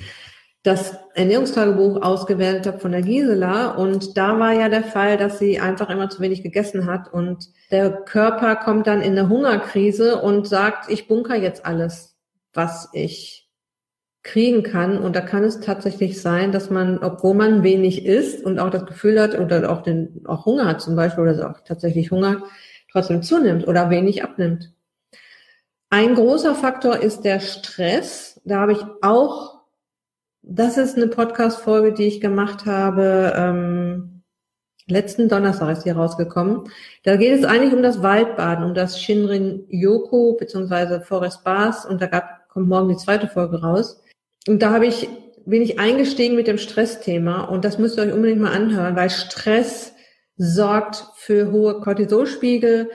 das 0.62 0.94
Ernährungstagebuch 1.14 2.02
ausgewählt 2.02 2.66
habe 2.66 2.80
von 2.80 2.92
der 2.92 3.00
Gisela 3.00 3.70
und 3.72 4.16
da 4.18 4.38
war 4.38 4.52
ja 4.52 4.68
der 4.68 4.84
Fall, 4.84 5.16
dass 5.16 5.38
sie 5.38 5.58
einfach 5.58 5.88
immer 5.88 6.10
zu 6.10 6.20
wenig 6.20 6.42
gegessen 6.42 6.86
hat 6.86 7.12
und 7.12 7.48
der 7.70 7.90
Körper 7.90 8.56
kommt 8.56 8.86
dann 8.86 9.00
in 9.00 9.18
eine 9.18 9.28
Hungerkrise 9.28 10.20
und 10.20 10.46
sagt, 10.46 10.90
ich 10.90 11.08
bunker 11.08 11.36
jetzt 11.36 11.64
alles, 11.64 12.16
was 12.52 12.90
ich 12.92 13.48
kriegen 14.22 14.62
kann 14.62 14.98
und 14.98 15.16
da 15.16 15.22
kann 15.22 15.44
es 15.44 15.60
tatsächlich 15.60 16.20
sein, 16.20 16.52
dass 16.52 16.68
man, 16.68 16.98
obwohl 16.98 17.34
man 17.34 17.62
wenig 17.62 18.04
isst 18.04 18.44
und 18.44 18.58
auch 18.58 18.68
das 18.68 18.84
Gefühl 18.84 19.18
hat 19.18 19.38
oder 19.38 19.70
auch 19.72 19.82
den 19.82 20.22
auch 20.26 20.44
Hunger 20.44 20.66
hat 20.66 20.82
zum 20.82 20.94
Beispiel 20.94 21.24
oder 21.24 21.50
auch 21.50 21.60
tatsächlich 21.64 22.10
Hunger, 22.10 22.42
trotzdem 22.92 23.22
zunimmt 23.22 23.66
oder 23.66 23.88
wenig 23.88 24.22
abnimmt. 24.22 24.74
Ein 25.88 26.14
großer 26.14 26.54
Faktor 26.54 26.98
ist 26.98 27.24
der 27.24 27.40
Stress. 27.40 28.40
Da 28.44 28.60
habe 28.60 28.72
ich 28.72 28.84
auch, 29.02 29.59
das 30.42 30.76
ist 30.78 30.96
eine 30.96 31.08
Podcast-Folge, 31.08 31.92
die 31.92 32.04
ich 32.04 32.20
gemacht 32.20 32.66
habe, 32.66 33.34
ähm, 33.36 34.22
letzten 34.86 35.28
Donnerstag 35.28 35.70
ist 35.70 35.84
die 35.84 35.90
rausgekommen. 35.90 36.64
Da 37.04 37.16
geht 37.16 37.38
es 37.38 37.44
eigentlich 37.44 37.74
um 37.74 37.82
das 37.82 38.02
Waldbaden, 38.02 38.64
um 38.64 38.74
das 38.74 39.00
Shinrin 39.00 39.64
Yoku 39.68 40.36
beziehungsweise 40.36 41.00
Forest 41.00 41.44
Bars 41.44 41.86
und 41.86 42.02
da 42.02 42.06
gab, 42.06 42.48
kommt 42.48 42.68
morgen 42.68 42.88
die 42.88 42.96
zweite 42.96 43.28
Folge 43.28 43.60
raus. 43.62 44.02
Und 44.48 44.62
da 44.62 44.72
habe 44.72 44.86
ich, 44.86 45.08
bin 45.46 45.62
ich 45.62 45.78
eingestiegen 45.78 46.34
mit 46.36 46.46
dem 46.46 46.58
Stressthema 46.58 47.44
und 47.44 47.64
das 47.64 47.78
müsst 47.78 47.98
ihr 47.98 48.04
euch 48.04 48.12
unbedingt 48.12 48.40
mal 48.40 48.52
anhören, 48.52 48.96
weil 48.96 49.10
Stress 49.10 49.92
sorgt 50.36 51.06
für 51.16 51.52
hohe 51.52 51.80
Cortisolspiegel 51.80 52.90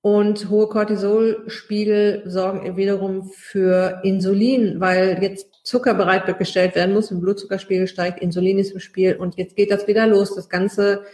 und 0.00 0.48
hohe 0.48 0.68
Cortisolspiegel 0.68 2.22
sorgen 2.24 2.76
wiederum 2.76 3.30
für 3.30 4.00
Insulin, 4.04 4.80
weil 4.80 5.18
jetzt 5.20 5.57
Zucker 5.68 5.94
bereitgestellt 5.94 6.74
werden 6.74 6.94
muss, 6.94 7.10
im 7.10 7.20
Blutzuckerspiegel 7.20 7.86
steigt, 7.86 8.20
Insulin 8.20 8.58
ist 8.58 8.72
im 8.72 8.80
Spiel 8.80 9.16
und 9.16 9.36
jetzt 9.36 9.54
geht 9.54 9.70
das 9.70 9.86
wieder 9.86 10.06
los. 10.06 10.34
Das 10.34 10.48
Ganze, 10.48 11.04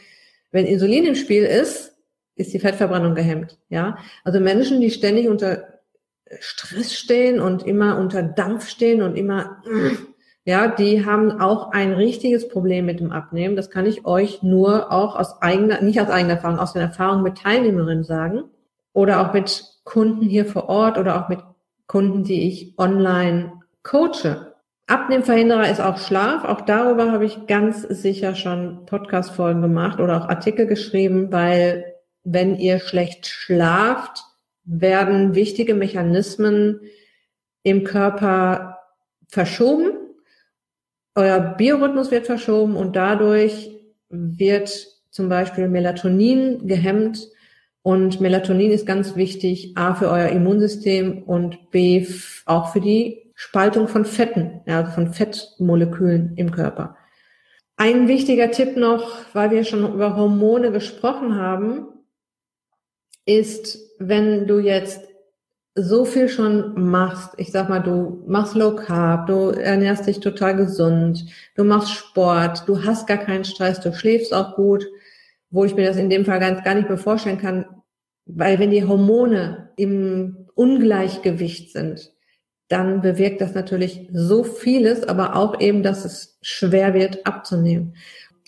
wenn 0.53 0.65
Insulin 0.65 1.05
im 1.05 1.17
Spiel 1.17 1.43
ist, 1.45 1.93
ist 2.37 2.53
die 2.53 2.61
Fettverbrennung 2.61 3.15
gehemmt. 3.15 3.59
Ja, 3.69 3.99
also 4.23 4.39
Menschen, 4.41 4.81
die 4.81 4.91
ständig 4.91 5.29
unter 5.29 5.81
Stress 6.39 6.95
stehen 6.95 7.41
und 7.41 7.67
immer 7.67 7.99
unter 7.99 8.23
Dampf 8.23 8.69
stehen 8.69 9.03
und 9.03 9.17
immer 9.17 9.63
ja, 10.47 10.69
die 10.69 11.07
haben 11.07 11.41
auch 11.41 11.73
ein 11.73 11.93
richtiges 11.93 12.49
Problem 12.49 12.85
mit 12.85 13.01
dem 13.01 13.13
Abnehmen. 13.13 13.57
Das 13.57 13.71
kann 13.71 13.87
ich 13.87 14.05
euch 14.05 14.43
nur 14.43 14.93
auch 14.93 15.17
aus 15.17 15.41
eigener, 15.41 15.81
nicht 15.81 16.01
aus 16.01 16.11
eigener 16.11 16.35
Erfahrung, 16.35 16.59
aus 16.59 16.75
der 16.75 16.83
Erfahrung 16.83 17.23
mit 17.23 17.39
Teilnehmerinnen 17.39 18.05
sagen 18.05 18.45
oder 18.93 19.21
auch 19.21 19.33
mit 19.33 19.65
Kunden 19.85 20.23
hier 20.23 20.45
vor 20.45 20.69
Ort 20.69 20.99
oder 20.99 21.19
auch 21.19 21.29
mit 21.31 21.41
Kunden, 21.87 22.25
die 22.25 22.47
ich 22.47 22.79
online 22.79 23.64
coache. 23.85 24.53
Abnehmverhinderer 24.89 25.71
ist 25.71 25.81
auch 25.81 25.99
Schlaf. 25.99 26.45
Auch 26.45 26.63
darüber 26.63 27.13
habe 27.13 27.25
ich 27.25 27.47
ganz 27.47 27.83
sicher 27.83 28.35
schon 28.35 28.85
Podcast-Folgen 28.87 29.63
gemacht 29.63 30.01
oder 30.01 30.21
auch 30.21 30.29
Artikel 30.29 30.67
geschrieben, 30.67 31.31
weil 31.31 31.95
wenn 32.25 32.57
ihr 32.57 32.81
schlecht 32.81 33.27
schlaft, 33.27 34.25
werden 34.65 35.37
wichtige 35.37 35.75
Mechanismen 35.75 36.81
im 37.63 37.85
Körper 37.85 38.79
verschoben 39.29 39.93
euer 41.15 41.41
Biorhythmus 41.57 42.11
wird 42.11 42.27
verschoben 42.27 42.77
und 42.77 42.97
dadurch 42.97 43.71
wird 44.09 44.89
zum 45.11 45.29
Beispiel 45.29 45.69
Melatonin 45.69 46.67
gehemmt. 46.67 47.29
Und 47.83 48.21
Melatonin 48.21 48.71
ist 48.71 48.87
ganz 48.87 49.15
wichtig, 49.15 49.77
A, 49.77 49.95
für 49.95 50.09
euer 50.09 50.29
Immunsystem 50.29 51.23
und 51.23 51.71
B, 51.71 52.07
auch 52.47 52.73
für 52.73 52.81
die 52.81 53.24
Spaltung 53.35 53.89
von 53.89 54.05
Fetten, 54.05 54.61
ja, 54.67 54.85
von 54.85 55.13
Fettmolekülen 55.13 56.37
im 56.37 56.53
Körper. 56.53 56.97
Ein 57.77 58.07
wichtiger 58.07 58.51
Tipp 58.51 58.77
noch, 58.77 59.17
weil 59.33 59.51
wir 59.51 59.65
schon 59.65 59.93
über 59.93 60.17
Hormone 60.17 60.71
gesprochen 60.71 61.37
haben, 61.37 61.89
ist, 63.27 63.79
wenn 63.99 64.47
du 64.47 64.59
jetzt 64.59 65.09
so 65.75 66.05
viel 66.05 66.29
schon 66.29 66.91
machst, 66.91 67.33
ich 67.37 67.51
sag 67.51 67.69
mal, 67.69 67.81
du 67.81 68.23
machst 68.29 68.55
Low 68.55 68.77
Carb, 68.77 69.27
du 69.27 69.49
ernährst 69.51 70.07
dich 70.07 70.21
total 70.21 70.55
gesund, 70.55 71.27
du 71.57 71.65
machst 71.65 71.91
Sport, 71.91 72.69
du 72.69 72.85
hast 72.85 73.09
gar 73.09 73.19
keinen 73.19 73.45
Stress, 73.45 73.81
du 73.81 73.93
schläfst 73.93 74.33
auch 74.33 74.55
gut, 74.55 74.87
wo 75.51 75.65
ich 75.65 75.75
mir 75.75 75.87
das 75.87 75.97
in 75.97 76.11
dem 76.11 76.25
Fall 76.25 76.39
ganz 76.39 76.63
gar 76.63 76.75
nicht 76.75 76.89
mehr 76.89 76.99
vorstellen 76.99 77.39
kann, 77.39 77.67
weil 78.27 78.61
wenn 78.61 78.71
die 78.71 78.85
Hormone 78.85 79.71
im 79.77 80.49
Ungleichgewicht 80.55 81.73
sind, 81.73 82.14
dann 82.75 83.03
bewirkt 83.03 83.41
das 83.41 83.55
natürlich 83.55 84.09
so 84.13 84.43
vieles, 84.43 85.05
aber 85.05 85.37
auch 85.37 85.61
eben, 85.61 85.85
dass 85.85 86.05
es 86.05 86.39
schwer 86.43 86.93
wird 86.93 87.25
abzunehmen. 87.25 87.95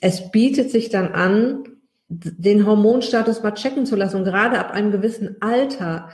Es 0.00 0.32
bietet 0.32 0.72
sich 0.72 0.88
dann 0.88 1.12
an, 1.14 1.62
den 2.08 2.66
Hormonstatus 2.66 3.44
mal 3.44 3.54
checken 3.54 3.86
zu 3.86 3.94
lassen 3.94 4.16
und 4.16 4.24
gerade 4.24 4.58
ab 4.58 4.72
einem 4.72 4.90
gewissen 4.90 5.36
Alter 5.40 6.10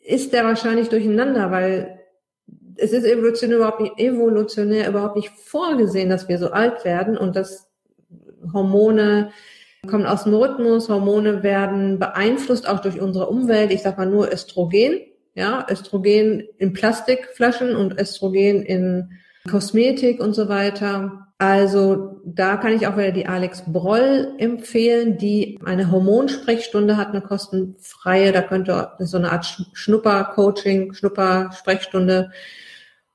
ist 0.00 0.32
der 0.32 0.44
wahrscheinlich 0.44 0.88
durcheinander, 0.88 1.52
weil 1.52 2.00
es 2.76 2.90
ist 2.90 3.04
evolutionär 3.04 3.58
überhaupt 3.58 3.80
nicht, 3.80 3.96
evolutionär 3.96 4.88
überhaupt 4.88 5.14
nicht 5.14 5.30
vorgesehen, 5.30 6.10
dass 6.10 6.28
wir 6.28 6.38
so 6.38 6.50
alt 6.50 6.84
werden 6.84 7.16
und 7.16 7.36
dass 7.36 7.70
Hormone 8.52 9.30
kommen 9.88 10.06
aus 10.06 10.24
dem 10.24 10.34
Rhythmus, 10.34 10.88
Hormone 10.88 11.44
werden 11.44 12.00
beeinflusst 12.00 12.68
auch 12.68 12.80
durch 12.80 13.00
unsere 13.00 13.28
Umwelt. 13.28 13.70
Ich 13.72 13.82
sag 13.82 13.98
mal 13.98 14.06
nur 14.06 14.32
Östrogen, 14.32 15.00
ja, 15.34 15.66
Östrogen 15.70 16.42
in 16.58 16.72
Plastikflaschen 16.72 17.76
und 17.76 17.98
Östrogen 18.00 18.62
in 18.62 19.18
Kosmetik 19.50 20.20
und 20.20 20.34
so 20.34 20.48
weiter. 20.48 21.26
Also 21.38 22.20
da 22.24 22.56
kann 22.56 22.72
ich 22.72 22.86
auch 22.86 22.96
wieder 22.96 23.10
die 23.10 23.26
Alex 23.26 23.64
Broll 23.66 24.34
empfehlen, 24.38 25.18
die 25.18 25.58
eine 25.64 25.90
Hormonsprechstunde 25.90 26.96
hat, 26.96 27.08
eine 27.08 27.20
kostenfreie. 27.20 28.30
Da 28.30 28.42
könnte 28.42 28.92
so 29.00 29.16
eine 29.16 29.32
Art 29.32 29.58
Schnupper-Coaching, 29.72 30.94
Schnupper-Sprechstunde 30.94 32.30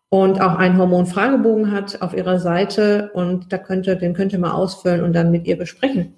und 0.10 0.42
auch 0.42 0.56
einen 0.56 0.78
Hormonfragebogen 0.78 1.72
hat 1.72 2.02
auf 2.02 2.14
ihrer 2.14 2.40
Seite 2.40 3.12
und 3.14 3.54
da 3.54 3.58
könnte, 3.58 3.96
den 3.96 4.14
könnt 4.14 4.34
ihr 4.34 4.40
mal 4.40 4.52
ausfüllen 4.52 5.04
und 5.04 5.14
dann 5.14 5.32
mit 5.32 5.48
ihr 5.48 5.58
besprechen. 5.58 6.16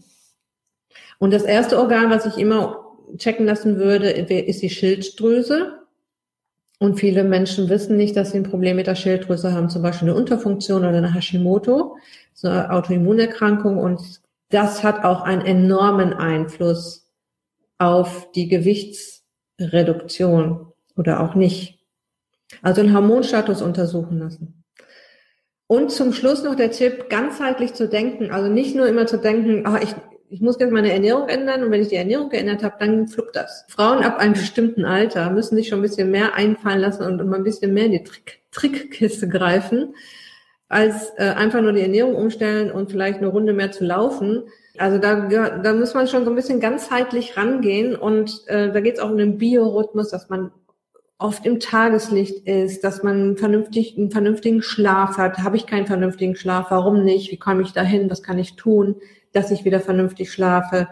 Und 1.19 1.31
das 1.31 1.43
erste 1.43 1.77
Organ, 1.77 2.09
was 2.09 2.25
ich 2.25 2.37
immer 2.37 2.85
checken 3.17 3.45
lassen 3.45 3.77
würde, 3.77 4.09
ist 4.09 4.61
die 4.61 4.69
Schilddrüse. 4.69 5.78
Und 6.79 6.99
viele 6.99 7.23
Menschen 7.25 7.69
wissen 7.69 7.97
nicht, 7.97 8.15
dass 8.15 8.31
sie 8.31 8.37
ein 8.37 8.43
Problem 8.43 8.77
mit 8.77 8.87
der 8.87 8.95
Schilddrüse 8.95 9.53
haben, 9.53 9.69
zum 9.69 9.81
Beispiel 9.81 10.07
eine 10.09 10.17
Unterfunktion 10.17 10.85
oder 10.85 10.97
eine 10.97 11.13
Hashimoto, 11.13 11.97
so 12.33 12.47
eine 12.47 12.71
Autoimmunerkrankung. 12.71 13.77
Und 13.77 14.21
das 14.49 14.81
hat 14.81 15.03
auch 15.03 15.19
einen 15.21 15.41
enormen 15.41 16.13
Einfluss 16.13 17.11
auf 17.77 18.31
die 18.31 18.47
Gewichtsreduktion 18.47 20.67
oder 20.95 21.19
auch 21.19 21.35
nicht. 21.35 21.79
Also 22.61 22.79
einen 22.81 22.95
Hormonstatus 22.95 23.61
untersuchen 23.61 24.19
lassen. 24.19 24.63
Und 25.67 25.91
zum 25.91 26.13
Schluss 26.13 26.43
noch 26.43 26.55
der 26.55 26.71
Tipp, 26.71 27.09
ganzheitlich 27.09 27.73
zu 27.73 27.89
denken. 27.89 28.31
Also 28.31 28.49
nicht 28.49 28.73
nur 28.75 28.87
immer 28.87 29.05
zu 29.05 29.17
denken, 29.17 29.67
ah, 29.67 29.81
ich, 29.83 29.93
ich 30.29 30.41
muss 30.41 30.59
jetzt 30.59 30.71
meine 30.71 30.91
Ernährung 30.91 31.27
ändern 31.27 31.63
und 31.63 31.71
wenn 31.71 31.81
ich 31.81 31.87
die 31.87 31.95
Ernährung 31.95 32.29
geändert 32.29 32.63
habe, 32.63 32.75
dann 32.79 33.07
fluppt 33.07 33.35
das. 33.35 33.65
Frauen 33.67 34.03
ab 34.03 34.19
einem 34.19 34.33
bestimmten 34.33 34.85
Alter 34.85 35.29
müssen 35.31 35.55
sich 35.55 35.67
schon 35.67 35.79
ein 35.79 35.83
bisschen 35.83 36.11
mehr 36.11 36.35
einfallen 36.35 36.79
lassen 36.79 37.03
und 37.03 37.27
mal 37.27 37.37
ein 37.37 37.43
bisschen 37.43 37.73
mehr 37.73 37.85
in 37.85 37.93
die 37.93 38.03
Trick, 38.03 38.41
Trickkiste 38.51 39.27
greifen, 39.27 39.95
als 40.67 41.11
äh, 41.17 41.29
einfach 41.29 41.61
nur 41.61 41.73
die 41.73 41.81
Ernährung 41.81 42.15
umstellen 42.15 42.71
und 42.71 42.91
vielleicht 42.91 43.17
eine 43.17 43.27
Runde 43.27 43.53
mehr 43.53 43.71
zu 43.71 43.83
laufen. 43.83 44.43
Also 44.77 44.99
da, 44.99 45.27
da 45.57 45.73
muss 45.73 45.95
man 45.95 46.07
schon 46.07 46.25
so 46.25 46.29
ein 46.29 46.35
bisschen 46.35 46.59
ganzheitlich 46.59 47.35
rangehen 47.35 47.95
und 47.95 48.43
äh, 48.47 48.71
da 48.71 48.79
geht 48.81 48.95
es 48.95 48.99
auch 48.99 49.09
um 49.09 49.17
den 49.17 49.39
Biorhythmus, 49.39 50.09
dass 50.09 50.29
man 50.29 50.51
oft 51.17 51.45
im 51.45 51.59
Tageslicht 51.59 52.47
ist, 52.47 52.83
dass 52.83 53.03
man 53.03 53.35
vernünftig, 53.35 53.97
einen 53.97 54.11
vernünftigen 54.11 54.61
Schlaf 54.61 55.17
hat. 55.17 55.39
Habe 55.39 55.57
ich 55.57 55.65
keinen 55.65 55.85
vernünftigen 55.85 56.35
Schlaf? 56.35 56.67
Warum 56.69 57.03
nicht? 57.03 57.31
Wie 57.31 57.37
komme 57.37 57.63
ich 57.63 57.73
dahin? 57.73 58.09
Was 58.09 58.23
kann 58.23 58.39
ich 58.39 58.55
tun, 58.55 58.95
dass 59.33 59.51
ich 59.51 59.65
wieder 59.65 59.79
vernünftig 59.79 60.31
schlafe? 60.31 60.87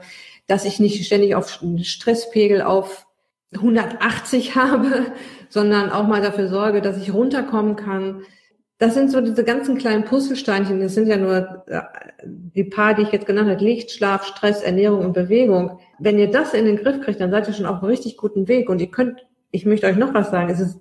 Dass 0.47 0.65
ich 0.65 0.80
nicht 0.80 1.06
ständig 1.06 1.36
auf 1.36 1.60
Stresspegel 1.82 2.62
auf 2.62 3.06
180 3.54 4.56
habe, 4.56 5.06
sondern 5.50 5.89
auch 5.89 6.08
mal 6.08 6.21
dafür 6.21 6.47
sorge, 6.47 6.82
dass 6.82 6.97
ich 6.97 7.13
runterkommen 7.13 7.76
kann. 7.76 8.23
Das 8.80 8.93
sind 8.93 9.10
so 9.10 9.21
diese 9.21 9.43
ganzen 9.43 9.78
kleinen 9.78 10.06
Puzzlesteinchen. 10.06 10.80
Das 10.80 10.93
sind 10.93 11.08
ja 11.08 11.17
nur 11.17 11.63
äh, 11.67 11.82
die 12.23 12.63
paar, 12.63 12.93
die 12.93 13.04
ich 13.04 13.12
jetzt 13.12 13.26
genannt 13.26 13.50
habe. 13.50 13.63
Licht, 13.63 13.91
Schlaf, 13.91 14.26
Stress, 14.26 14.62
Ernährung 14.62 15.04
und 15.04 15.13
Bewegung. 15.13 15.80
Wenn 15.97 16.19
ihr 16.19 16.30
das 16.30 16.54
in 16.54 16.65
den 16.65 16.78
Griff 16.78 17.02
kriegt, 17.02 17.19
dann 17.19 17.32
seid 17.32 17.47
ihr 17.47 17.54
schon 17.54 17.65
auf 17.65 17.82
einem 17.82 17.89
richtig 17.89 18.17
guten 18.17 18.47
Weg. 18.47 18.69
Und 18.69 18.80
ihr 18.80 18.91
könnt 18.91 19.26
ich 19.52 19.65
möchte 19.65 19.88
euch 19.88 19.97
noch 19.97 20.13
was 20.13 20.30
sagen. 20.30 20.50
Es 20.50 20.60
ist 20.60 20.80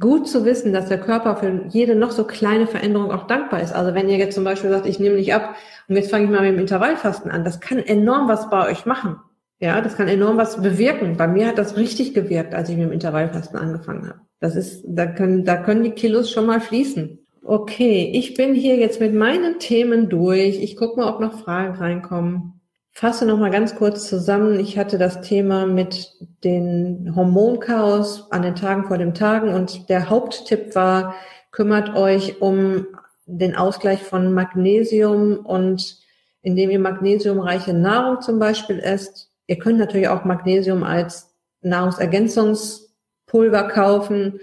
gut 0.00 0.28
zu 0.28 0.44
wissen, 0.44 0.72
dass 0.72 0.88
der 0.88 1.00
Körper 1.00 1.36
für 1.36 1.66
jede 1.68 1.94
noch 1.94 2.10
so 2.10 2.24
kleine 2.24 2.66
Veränderung 2.66 3.12
auch 3.12 3.26
dankbar 3.26 3.62
ist. 3.62 3.72
Also 3.72 3.94
wenn 3.94 4.08
ihr 4.08 4.16
jetzt 4.16 4.34
zum 4.34 4.44
Beispiel 4.44 4.70
sagt, 4.70 4.86
ich 4.86 4.98
nehme 4.98 5.16
nicht 5.16 5.32
ab 5.32 5.54
und 5.88 5.96
jetzt 5.96 6.10
fange 6.10 6.24
ich 6.24 6.30
mal 6.30 6.42
mit 6.42 6.52
dem 6.52 6.60
Intervallfasten 6.60 7.30
an, 7.30 7.44
das 7.44 7.60
kann 7.60 7.78
enorm 7.78 8.28
was 8.28 8.50
bei 8.50 8.68
euch 8.68 8.84
machen. 8.84 9.16
Ja, 9.58 9.80
das 9.80 9.96
kann 9.96 10.08
enorm 10.08 10.36
was 10.36 10.60
bewirken. 10.60 11.16
Bei 11.16 11.28
mir 11.28 11.46
hat 11.46 11.56
das 11.58 11.76
richtig 11.76 12.14
gewirkt, 12.14 12.54
als 12.54 12.68
ich 12.68 12.76
mit 12.76 12.86
dem 12.86 12.92
Intervallfasten 12.92 13.58
angefangen 13.58 14.08
habe. 14.08 14.20
Das 14.40 14.54
ist, 14.54 14.84
da 14.86 15.06
können, 15.06 15.44
da 15.44 15.56
können 15.56 15.82
die 15.82 15.92
Kilos 15.92 16.30
schon 16.30 16.46
mal 16.46 16.60
fließen. 16.60 17.20
Okay, 17.42 18.10
ich 18.12 18.34
bin 18.34 18.54
hier 18.54 18.76
jetzt 18.76 19.00
mit 19.00 19.14
meinen 19.14 19.60
Themen 19.60 20.08
durch. 20.08 20.62
Ich 20.62 20.76
gucke 20.76 21.00
mal, 21.00 21.08
ob 21.08 21.20
noch 21.20 21.38
Fragen 21.40 21.76
reinkommen 21.76 22.55
fasse 22.96 23.26
noch 23.26 23.38
mal 23.38 23.50
ganz 23.50 23.74
kurz 23.74 24.08
zusammen. 24.08 24.58
Ich 24.58 24.78
hatte 24.78 24.96
das 24.96 25.20
Thema 25.20 25.66
mit 25.66 26.12
den 26.44 27.14
Hormonchaos 27.14 28.32
an 28.32 28.40
den 28.40 28.54
Tagen 28.54 28.84
vor 28.84 28.96
dem 28.96 29.12
Tagen 29.12 29.52
und 29.52 29.90
der 29.90 30.08
Haupttipp 30.08 30.74
war, 30.74 31.14
kümmert 31.50 31.94
euch 31.94 32.40
um 32.40 32.86
den 33.26 33.54
Ausgleich 33.54 34.02
von 34.02 34.32
Magnesium 34.32 35.44
und 35.44 35.98
indem 36.40 36.70
ihr 36.70 36.78
magnesiumreiche 36.78 37.74
Nahrung 37.74 38.22
zum 38.22 38.38
Beispiel 38.38 38.78
esst. 38.78 39.30
Ihr 39.46 39.58
könnt 39.58 39.78
natürlich 39.78 40.08
auch 40.08 40.24
Magnesium 40.24 40.82
als 40.82 41.34
Nahrungsergänzungspulver 41.60 43.64
kaufen. 43.64 44.40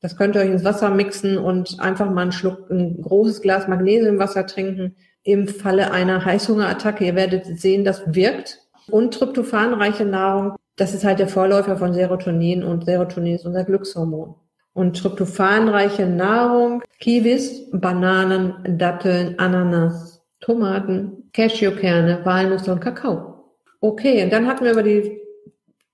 Das 0.00 0.16
könnt 0.16 0.36
ihr 0.36 0.42
euch 0.42 0.50
ins 0.50 0.62
Wasser 0.62 0.90
mixen 0.90 1.36
und 1.36 1.80
einfach 1.80 2.08
mal 2.08 2.22
einen 2.22 2.30
Schluck, 2.30 2.70
ein 2.70 3.02
großes 3.02 3.42
Glas 3.42 3.66
Magnesiumwasser 3.66 4.46
trinken 4.46 4.94
im 5.22 5.48
Falle 5.48 5.90
einer 5.90 6.24
Heißhungerattacke. 6.24 7.04
Ihr 7.04 7.14
werdet 7.14 7.60
sehen, 7.60 7.84
das 7.84 8.02
wirkt. 8.14 8.60
Und 8.90 9.14
tryptophanreiche 9.14 10.04
Nahrung, 10.04 10.56
das 10.76 10.94
ist 10.94 11.04
halt 11.04 11.18
der 11.18 11.28
Vorläufer 11.28 11.76
von 11.76 11.92
Serotonin 11.92 12.64
und 12.64 12.84
Serotonin 12.84 13.34
ist 13.34 13.44
unser 13.44 13.64
Glückshormon. 13.64 14.34
Und 14.72 14.96
tryptophanreiche 14.96 16.06
Nahrung, 16.06 16.82
Kiwis, 17.00 17.68
Bananen, 17.72 18.78
Datteln, 18.78 19.38
Ananas, 19.38 20.22
Tomaten, 20.40 21.30
Cashewkerne, 21.32 22.20
Walnüsse 22.24 22.72
und 22.72 22.80
Kakao. 22.80 23.44
Okay, 23.80 24.24
und 24.24 24.32
dann 24.32 24.46
hatten 24.46 24.64
wir 24.64 24.72
über 24.72 24.82
die 24.82 25.18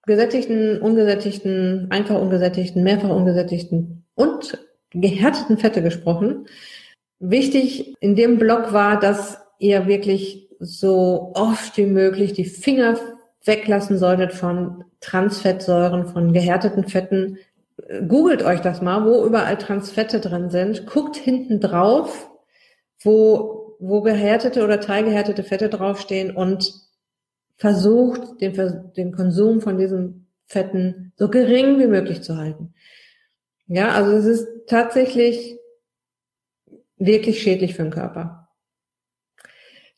gesättigten, 0.07 0.81
ungesättigten, 0.81 1.87
einfach 1.91 2.21
ungesättigten, 2.21 2.83
mehrfach 2.83 3.11
ungesättigten 3.11 4.05
und 4.15 4.59
gehärteten 4.91 5.59
Fette 5.59 5.83
gesprochen. 5.83 6.47
Wichtig 7.21 7.95
in 8.01 8.17
dem 8.17 8.39
Blog 8.39 8.73
war, 8.73 8.99
dass 8.99 9.39
ihr 9.59 9.87
wirklich 9.87 10.49
so 10.59 11.33
oft 11.35 11.77
wie 11.77 11.87
möglich 11.87 12.33
die 12.33 12.45
Finger 12.45 12.99
weglassen 13.45 13.99
solltet 13.99 14.33
von 14.33 14.85
Transfettsäuren, 15.01 16.07
von 16.07 16.33
gehärteten 16.33 16.89
Fetten. 16.89 17.39
Googelt 18.09 18.43
euch 18.43 18.61
das 18.61 18.81
mal, 18.81 19.05
wo 19.05 19.25
überall 19.25 19.59
Transfette 19.59 20.21
drin 20.21 20.51
sind. 20.51 20.87
Guckt 20.87 21.17
hinten 21.17 21.61
drauf, 21.61 22.31
wo, 23.03 23.77
wo 23.79 24.01
gehärtete 24.01 24.65
oder 24.65 24.81
teilgehärtete 24.81 25.43
Fette 25.43 25.69
draufstehen 25.69 26.35
und 26.35 26.73
versucht, 27.57 28.41
den, 28.41 28.93
den 28.97 29.13
Konsum 29.13 29.61
von 29.61 29.77
diesen 29.77 30.27
Fetten 30.47 31.13
so 31.17 31.29
gering 31.29 31.79
wie 31.79 31.87
möglich 31.87 32.23
zu 32.23 32.37
halten. 32.37 32.75
Ja, 33.67 33.91
also 33.91 34.13
es 34.13 34.25
ist 34.25 34.49
tatsächlich 34.67 35.59
wirklich 36.97 37.43
schädlich 37.43 37.75
für 37.75 37.83
den 37.83 37.93
Körper. 37.93 38.49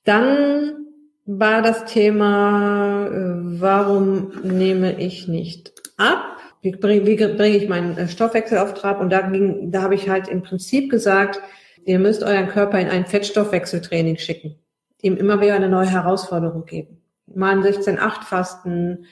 Dann 0.05 0.87
war 1.27 1.61
das 1.61 1.85
Thema, 1.87 3.09
äh, 3.09 3.61
warum 3.61 4.31
nehme 4.45 5.01
ich 5.01 5.27
nicht 5.27 5.73
ab? 5.97 6.39
Wie 6.63 6.71
bringe, 6.71 7.07
wie 7.07 7.17
bringe 7.17 7.57
ich 7.57 7.69
meinen 7.69 7.99
äh, 7.99 8.09
Stoffwechsel 8.09 8.59
auf 8.59 8.75
Trab? 8.75 9.01
Und 9.01 9.11
da 9.11 9.23
ging, 9.23 9.73
da 9.73 9.83
habe 9.83 9.97
ich 9.97 10.09
halt 10.09 10.29
im 10.29 10.43
Prinzip 10.43 10.91
gesagt, 10.91 11.41
ihr 11.85 11.99
müsst 11.99 12.23
euren 12.23 12.49
Körper 12.49 12.79
in 12.79 12.89
ein 12.89 13.07
Fettstoffwechseltraining 13.07 14.17
schicken, 14.19 14.57
ihm 15.03 15.17
immer 15.17 15.41
wieder 15.41 15.55
eine 15.55 15.69
neue 15.69 15.91
Herausforderung 15.91 16.65
geben. 16.65 17.03
Mal 17.27 17.57
ein 17.57 17.65
16-8-Fasten, 17.65 19.07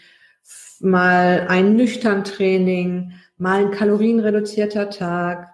mal 0.81 1.47
ein 1.49 1.75
nüchtern 1.75 2.23
Training, 2.23 3.13
mal 3.39 3.65
ein 3.65 3.71
kalorienreduzierter 3.73 4.91
Tag, 4.91 5.54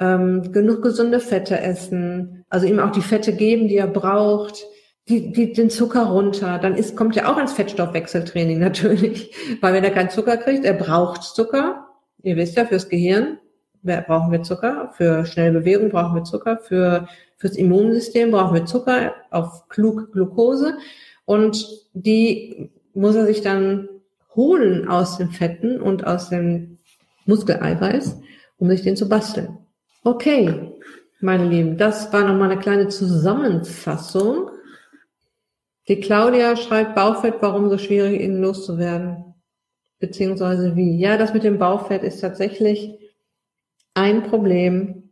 ähm, 0.00 0.52
genug 0.52 0.82
gesunde 0.82 1.20
Fette 1.20 1.60
essen, 1.60 2.44
also 2.48 2.66
ihm 2.66 2.80
auch 2.80 2.90
die 2.90 3.02
Fette 3.02 3.32
geben, 3.32 3.68
die 3.68 3.76
er 3.76 3.86
braucht, 3.86 4.66
die, 5.08 5.30
die, 5.32 5.52
den 5.52 5.70
Zucker 5.70 6.04
runter. 6.04 6.58
Dann 6.58 6.74
ist, 6.74 6.96
kommt 6.96 7.16
er 7.16 7.30
auch 7.30 7.38
ins 7.38 7.52
Fettstoffwechseltraining 7.52 8.58
natürlich, 8.60 9.32
weil 9.60 9.74
wenn 9.74 9.84
er 9.84 9.90
keinen 9.90 10.10
Zucker 10.10 10.36
kriegt, 10.36 10.64
er 10.64 10.74
braucht 10.74 11.22
Zucker. 11.22 11.86
Ihr 12.22 12.36
wisst 12.36 12.56
ja, 12.56 12.64
fürs 12.64 12.88
Gehirn 12.88 13.38
brauchen 13.82 14.30
wir 14.30 14.42
Zucker, 14.42 14.90
für 14.94 15.24
schnelle 15.24 15.60
Bewegung 15.60 15.88
brauchen 15.90 16.14
wir 16.14 16.24
Zucker, 16.24 16.58
für 16.58 17.08
fürs 17.36 17.56
Immunsystem 17.56 18.30
brauchen 18.30 18.54
wir 18.54 18.66
Zucker 18.66 19.14
auf 19.30 19.68
Klug 19.68 20.12
Glucose 20.12 20.74
und 21.24 21.66
die 21.94 22.70
muss 22.92 23.14
er 23.16 23.24
sich 23.24 23.40
dann 23.40 23.88
holen 24.36 24.86
aus 24.88 25.16
den 25.16 25.30
Fetten 25.30 25.80
und 25.80 26.06
aus 26.06 26.28
dem 26.28 26.78
Muskeleiweiß, 27.24 28.20
um 28.58 28.68
sich 28.68 28.82
den 28.82 28.96
zu 28.96 29.08
basteln. 29.08 29.58
Okay, 30.02 30.72
meine 31.20 31.46
Lieben, 31.46 31.76
das 31.76 32.10
war 32.12 32.24
nochmal 32.24 32.50
eine 32.50 32.60
kleine 32.60 32.88
Zusammenfassung. 32.88 34.50
Die 35.88 36.00
Claudia 36.00 36.56
schreibt 36.56 36.94
Bauchfett, 36.94 37.34
warum 37.40 37.68
so 37.68 37.76
schwierig, 37.76 38.20
ihn 38.20 38.40
loszuwerden? 38.40 39.34
Beziehungsweise 39.98 40.74
wie? 40.74 40.98
Ja, 40.98 41.18
das 41.18 41.34
mit 41.34 41.44
dem 41.44 41.58
Bauchfett 41.58 42.02
ist 42.02 42.20
tatsächlich 42.20 42.98
ein 43.92 44.22
Problem. 44.22 45.10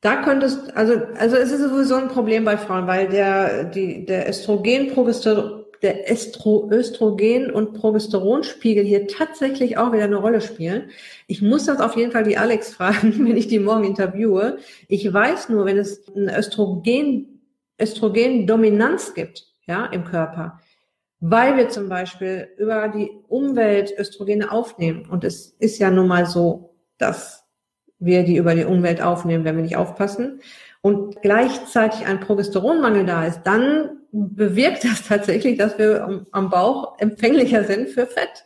Da 0.00 0.22
könntest, 0.22 0.74
also, 0.74 0.94
also 1.18 1.36
es 1.36 1.52
ist 1.52 1.60
sowieso 1.60 1.96
ein 1.96 2.08
Problem 2.08 2.46
bei 2.46 2.56
Frauen, 2.56 2.86
weil 2.86 3.08
der, 3.08 3.64
die, 3.64 4.06
der 4.06 4.26
Östrogenprogesteron, 4.30 5.59
der 5.82 6.10
Estro 6.10 6.68
Östrogen- 6.70 7.50
und 7.50 7.74
Progesteronspiegel 7.74 8.84
hier 8.84 9.06
tatsächlich 9.08 9.78
auch 9.78 9.92
wieder 9.92 10.04
eine 10.04 10.16
Rolle 10.16 10.40
spielen. 10.40 10.90
Ich 11.26 11.40
muss 11.42 11.66
das 11.66 11.80
auf 11.80 11.96
jeden 11.96 12.12
Fall 12.12 12.24
die 12.24 12.36
Alex 12.36 12.70
fragen, 12.74 13.26
wenn 13.26 13.36
ich 13.36 13.48
die 13.48 13.58
morgen 13.58 13.84
interviewe. 13.84 14.58
Ich 14.88 15.10
weiß 15.12 15.48
nur, 15.48 15.64
wenn 15.64 15.78
es 15.78 16.02
eine 16.14 16.36
Östrogen, 16.38 17.40
Östrogendominanz 17.80 19.14
gibt, 19.14 19.46
ja, 19.66 19.86
im 19.86 20.04
Körper, 20.04 20.60
weil 21.20 21.56
wir 21.56 21.68
zum 21.68 21.88
Beispiel 21.88 22.48
über 22.56 22.88
die 22.88 23.10
Umwelt 23.28 23.92
Östrogene 23.98 24.50
aufnehmen. 24.50 25.06
Und 25.08 25.24
es 25.24 25.54
ist 25.58 25.78
ja 25.78 25.90
nun 25.90 26.08
mal 26.08 26.26
so, 26.26 26.74
dass 26.98 27.44
wir 27.98 28.24
die 28.24 28.36
über 28.36 28.54
die 28.54 28.64
Umwelt 28.64 29.02
aufnehmen, 29.02 29.44
wenn 29.44 29.56
wir 29.56 29.62
nicht 29.62 29.76
aufpassen. 29.76 30.40
Und 30.80 31.20
gleichzeitig 31.20 32.06
ein 32.06 32.20
Progesteronmangel 32.20 33.04
da 33.04 33.26
ist, 33.26 33.42
dann 33.42 33.99
bewirkt 34.12 34.84
das 34.84 35.06
tatsächlich, 35.06 35.58
dass 35.58 35.78
wir 35.78 36.26
am 36.30 36.50
Bauch 36.50 36.98
empfänglicher 36.98 37.64
sind 37.64 37.88
für 37.88 38.06
Fett. 38.06 38.44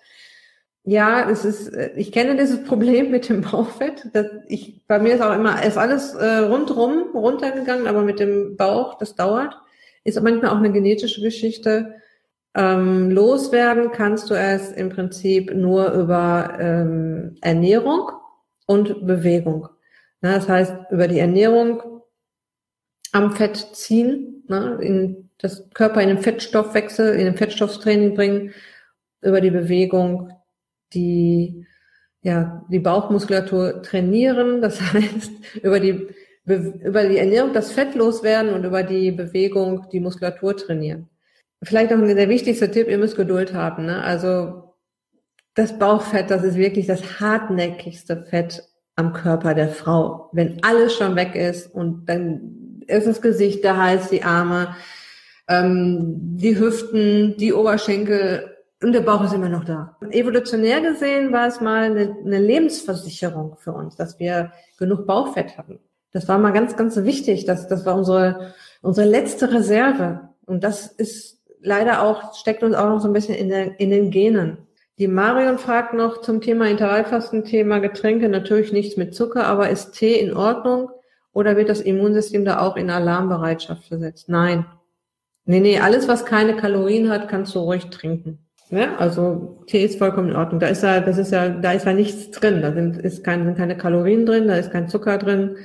Ja, 0.87 1.31
es 1.31 1.47
ist, 1.47 1.73
ich 1.97 2.13
kenne 2.13 2.37
dieses 2.37 2.63
Problem 2.65 3.11
mit 3.11 3.29
dem 3.29 3.41
Bauchfett. 3.51 4.11
Ich, 4.49 4.87
bei 4.87 4.99
mir 4.99 5.15
ist 5.15 5.23
auch 5.23 5.35
immer, 5.35 5.65
ist 5.65 5.79
alles 5.79 6.15
äh, 6.15 6.39
rundrum 6.39 7.11
runtergegangen, 7.15 7.87
aber 7.87 8.03
mit 8.03 8.21
dem 8.21 8.57
Bauch, 8.57 8.99
das 8.99 9.15
dauert. 9.15 9.57
Ist 10.05 10.21
manchmal 10.21 10.51
auch 10.51 10.59
eine 10.59 10.73
genetische 10.73 11.23
Geschichte. 11.23 11.95
Ähm, 12.55 13.11
loswerden 13.11 13.91
kannst 13.93 14.31
du 14.31 14.35
es 14.35 14.71
im 14.73 14.91
Prinzip 14.91 15.55
nur 15.55 15.93
über 15.93 16.57
ähm, 16.61 17.37
Ernährung. 17.41 18.11
und 18.67 19.07
Bewegung. 19.07 19.69
das 20.21 20.49
heißt, 20.49 20.75
über 20.91 21.09
die 21.09 21.19
Ernährung 21.19 21.83
am 23.13 23.33
Fett 23.33 23.57
ziehen, 23.73 24.45
in 24.81 25.24
das 25.39 25.69
Körper 25.71 26.01
in 26.01 26.09
den 26.09 26.19
Fettstoffwechsel, 26.19 27.15
in 27.15 27.25
den 27.25 27.37
Fettstofftraining 27.37 28.15
bringen, 28.15 28.53
über 29.23 29.41
die 29.41 29.51
Bewegung 29.51 30.31
die, 30.93 31.67
ja, 32.23 32.65
die 32.71 32.79
Bauchmuskulatur 32.79 33.83
trainieren, 33.83 34.63
das 34.63 34.81
heißt, 34.93 35.33
über 35.63 35.81
die, 35.81 36.09
über 36.45 37.09
die 37.09 37.19
Ernährung 37.19 37.53
das 37.53 37.73
Fett 37.73 37.95
loswerden 37.95 38.53
und 38.53 38.65
über 38.65 38.83
die 38.83 39.11
Bewegung 39.11 39.89
die 39.91 40.01
Muskulatur 40.01 40.57
trainieren. 40.57 41.09
Vielleicht 41.63 41.91
noch 41.91 42.07
der 42.07 42.29
wichtigste 42.29 42.71
Tipp, 42.71 42.89
ihr 42.89 42.99
müsst 42.99 43.17
Geduld 43.17 43.55
haben. 43.55 43.87
Ne? 43.87 44.03
Also 44.03 44.75
das 45.55 45.79
Bauchfett, 45.79 46.31
das 46.31 46.43
ist 46.43 46.57
wirklich 46.57 46.87
das 46.87 47.21
hartnäckigste 47.21 48.25
Fett 48.29 48.63
am 48.97 49.13
Körper 49.13 49.55
der 49.55 49.69
Frau. 49.69 50.29
Wenn 50.33 50.63
alles 50.63 50.95
schon 50.95 51.17
weg 51.17 51.35
ist 51.35 51.73
und 51.73 52.07
dann 52.07 52.83
ist 52.87 53.07
das 53.07 53.23
Gesicht, 53.23 53.65
der 53.65 53.79
Hals, 53.79 54.11
die 54.11 54.23
Arme, 54.23 54.77
ähm, 55.49 56.37
die 56.37 56.59
Hüften, 56.59 57.37
die 57.37 57.53
Oberschenkel 57.53 58.51
und 58.83 58.93
der 58.93 59.01
Bauch 59.01 59.25
ist 59.25 59.33
immer 59.33 59.49
noch 59.49 59.65
da. 59.65 59.97
Evolutionär 60.11 60.81
gesehen 60.81 61.33
war 61.33 61.47
es 61.47 61.61
mal 61.61 61.85
eine, 61.85 62.17
eine 62.25 62.39
Lebensversicherung 62.39 63.57
für 63.59 63.73
uns, 63.73 63.97
dass 63.97 64.19
wir 64.19 64.53
genug 64.79 65.07
Bauchfett 65.07 65.57
hatten. 65.57 65.81
Das 66.13 66.29
war 66.29 66.39
mal 66.39 66.53
ganz, 66.53 66.77
ganz 66.77 66.97
wichtig. 66.97 67.45
Das, 67.45 67.67
das 67.67 67.87
war 67.87 67.97
unsere, 67.97 68.53
unsere 68.83 69.09
letzte 69.09 69.53
Reserve. 69.53 70.29
Und 70.47 70.65
das 70.65 70.87
ist 70.87 71.41
leider 71.61 72.03
auch, 72.03 72.35
steckt 72.35 72.63
uns 72.63 72.77
auch 72.77 72.89
noch 72.89 73.01
so 73.01 73.09
ein 73.09 73.13
bisschen 73.13 73.35
in, 73.35 73.49
der, 73.49 73.81
in 73.81 73.91
den 73.91 74.11
Genen. 74.11 74.59
Die 74.99 75.09
Marion 75.09 75.59
fragt 75.59 75.95
noch 75.95 76.21
zum 76.21 76.41
Thema 76.41 76.69
Intervallfasten, 76.69 77.45
Thema 77.45 77.81
Getränke, 77.81 78.29
natürlich 78.29 78.73
nichts 78.73 78.97
mit 78.97 79.15
Zucker, 79.15 79.47
aber 79.47 79.71
ist 79.71 79.93
Tee 79.93 80.21
in 80.21 80.37
Ordnung 80.37 80.91
oder 81.33 81.57
wird 81.57 81.69
das 81.69 81.81
Immunsystem 81.81 82.45
da 82.45 82.61
auch 82.61 82.77
in 82.77 82.91
Alarmbereitschaft 82.91 83.87
versetzt? 83.87 84.29
Nein. 84.29 84.67
Nee, 85.47 85.61
nee, 85.61 85.79
alles, 85.79 86.09
was 86.09 86.25
keine 86.25 86.57
Kalorien 86.57 87.11
hat, 87.11 87.29
kannst 87.29 87.55
du 87.55 87.61
ruhig 87.61 87.87
trinken. 87.87 88.39
Ja, 88.71 88.97
also 88.97 89.63
Tee 89.67 89.85
ist 89.85 89.99
vollkommen 89.99 90.31
in 90.31 90.37
Ordnung. 90.37 90.59
Da 90.59 90.69
ist 90.69 90.83
ja, 90.83 91.01
das 91.01 91.19
ist 91.19 91.33
ja, 91.33 91.51
da 91.51 91.73
ist 91.73 91.85
ja 91.85 91.93
nichts 91.93 92.31
drin. 92.31 92.63
Da 92.63 92.73
sind, 92.73 92.97
ist 92.97 93.23
kein, 93.23 93.45
sind 93.45 93.57
keine 93.57 93.77
Kalorien 93.77 94.25
drin, 94.25 94.49
da 94.49 94.57
ist 94.57 94.73
kein 94.73 94.89
Zucker 94.89 95.19
drin. 95.19 95.57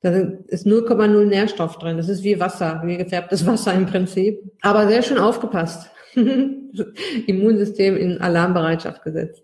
Da 0.00 0.10
ist 0.46 0.66
0,0 0.66 1.24
Nährstoff 1.24 1.78
drin. 1.78 1.96
Das 1.96 2.08
ist 2.08 2.22
wie 2.22 2.38
Wasser, 2.38 2.82
wie 2.84 2.96
gefärbtes 2.96 3.46
Wasser 3.46 3.74
im 3.74 3.86
Prinzip. 3.86 4.40
Aber 4.62 4.86
sehr 4.86 5.02
schön 5.02 5.18
aufgepasst. 5.18 5.90
Immunsystem 7.26 7.96
in 7.96 8.20
Alarmbereitschaft 8.20 9.02
gesetzt. 9.02 9.42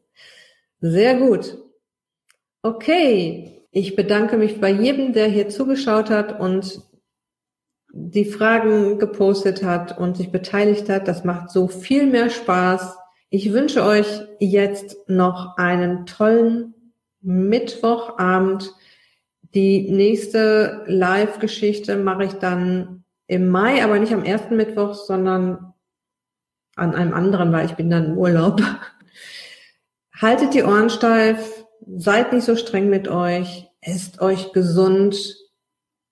Sehr 0.81 1.17
gut. 1.17 1.59
Okay. 2.63 3.57
Ich 3.73 3.95
bedanke 3.95 4.37
mich 4.37 4.61
bei 4.61 4.71
jedem, 4.71 5.13
der 5.13 5.27
hier 5.27 5.49
zugeschaut 5.49 6.11
hat 6.11 6.41
und 6.41 6.83
die 7.93 8.25
Fragen 8.25 8.99
gepostet 8.99 9.65
hat 9.65 9.99
und 9.99 10.17
sich 10.17 10.31
beteiligt 10.31 10.89
hat. 10.89 11.09
Das 11.09 11.25
macht 11.25 11.51
so 11.51 11.69
viel 11.69 12.07
mehr 12.07 12.31
Spaß. 12.31 12.97
Ich 13.31 13.53
wünsche 13.53 13.85
euch 13.85 14.07
jetzt 14.39 15.09
noch 15.09 15.57
einen 15.57 16.07
tollen 16.07 16.75
Mittwochabend. 17.21 18.73
Die 19.55 19.91
nächste 19.91 20.85
Live-Geschichte 20.87 21.97
mache 21.97 22.25
ich 22.25 22.35
dann 22.35 23.05
im 23.27 23.49
Mai, 23.49 23.83
aber 23.85 23.99
nicht 23.99 24.13
am 24.13 24.25
ersten 24.25 24.57
Mittwoch, 24.57 24.95
sondern 24.95 25.75
an 26.77 26.95
einem 26.95 27.13
anderen, 27.13 27.53
weil 27.53 27.67
ich 27.67 27.75
bin 27.75 27.91
dann 27.91 28.07
im 28.07 28.19
Urlaub. 28.19 28.63
Haltet 30.21 30.55
die 30.55 30.63
Ohren 30.63 30.91
steif, 30.91 31.65
seid 31.97 32.33
nicht 32.33 32.45
so 32.45 32.57
streng 32.57 32.89
mit 32.89 33.09
euch, 33.09 33.69
esst 33.81 34.21
euch 34.21 34.53
gesund 34.53 35.37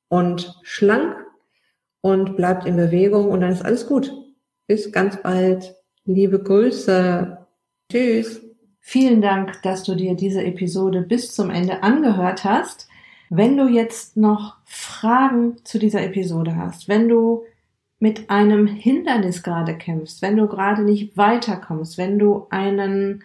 und 0.08 0.54
schlank 0.62 1.27
und 2.00 2.36
bleibt 2.36 2.66
in 2.66 2.76
Bewegung 2.76 3.28
und 3.30 3.40
dann 3.40 3.52
ist 3.52 3.64
alles 3.64 3.86
gut. 3.86 4.12
Bis 4.66 4.92
ganz 4.92 5.20
bald. 5.22 5.74
Liebe 6.04 6.42
Grüße. 6.42 7.38
Tschüss. 7.90 8.42
Vielen 8.80 9.20
Dank, 9.20 9.62
dass 9.62 9.82
du 9.82 9.94
dir 9.94 10.14
diese 10.14 10.42
Episode 10.42 11.02
bis 11.02 11.34
zum 11.34 11.50
Ende 11.50 11.82
angehört 11.82 12.44
hast. 12.44 12.88
Wenn 13.30 13.56
du 13.56 13.68
jetzt 13.68 14.16
noch 14.16 14.56
Fragen 14.64 15.56
zu 15.64 15.78
dieser 15.78 16.02
Episode 16.02 16.56
hast, 16.56 16.88
wenn 16.88 17.08
du 17.08 17.44
mit 17.98 18.30
einem 18.30 18.66
Hindernis 18.66 19.42
gerade 19.42 19.76
kämpfst, 19.76 20.22
wenn 20.22 20.36
du 20.36 20.46
gerade 20.46 20.82
nicht 20.82 21.16
weiterkommst, 21.16 21.98
wenn 21.98 22.18
du 22.18 22.46
einen 22.50 23.24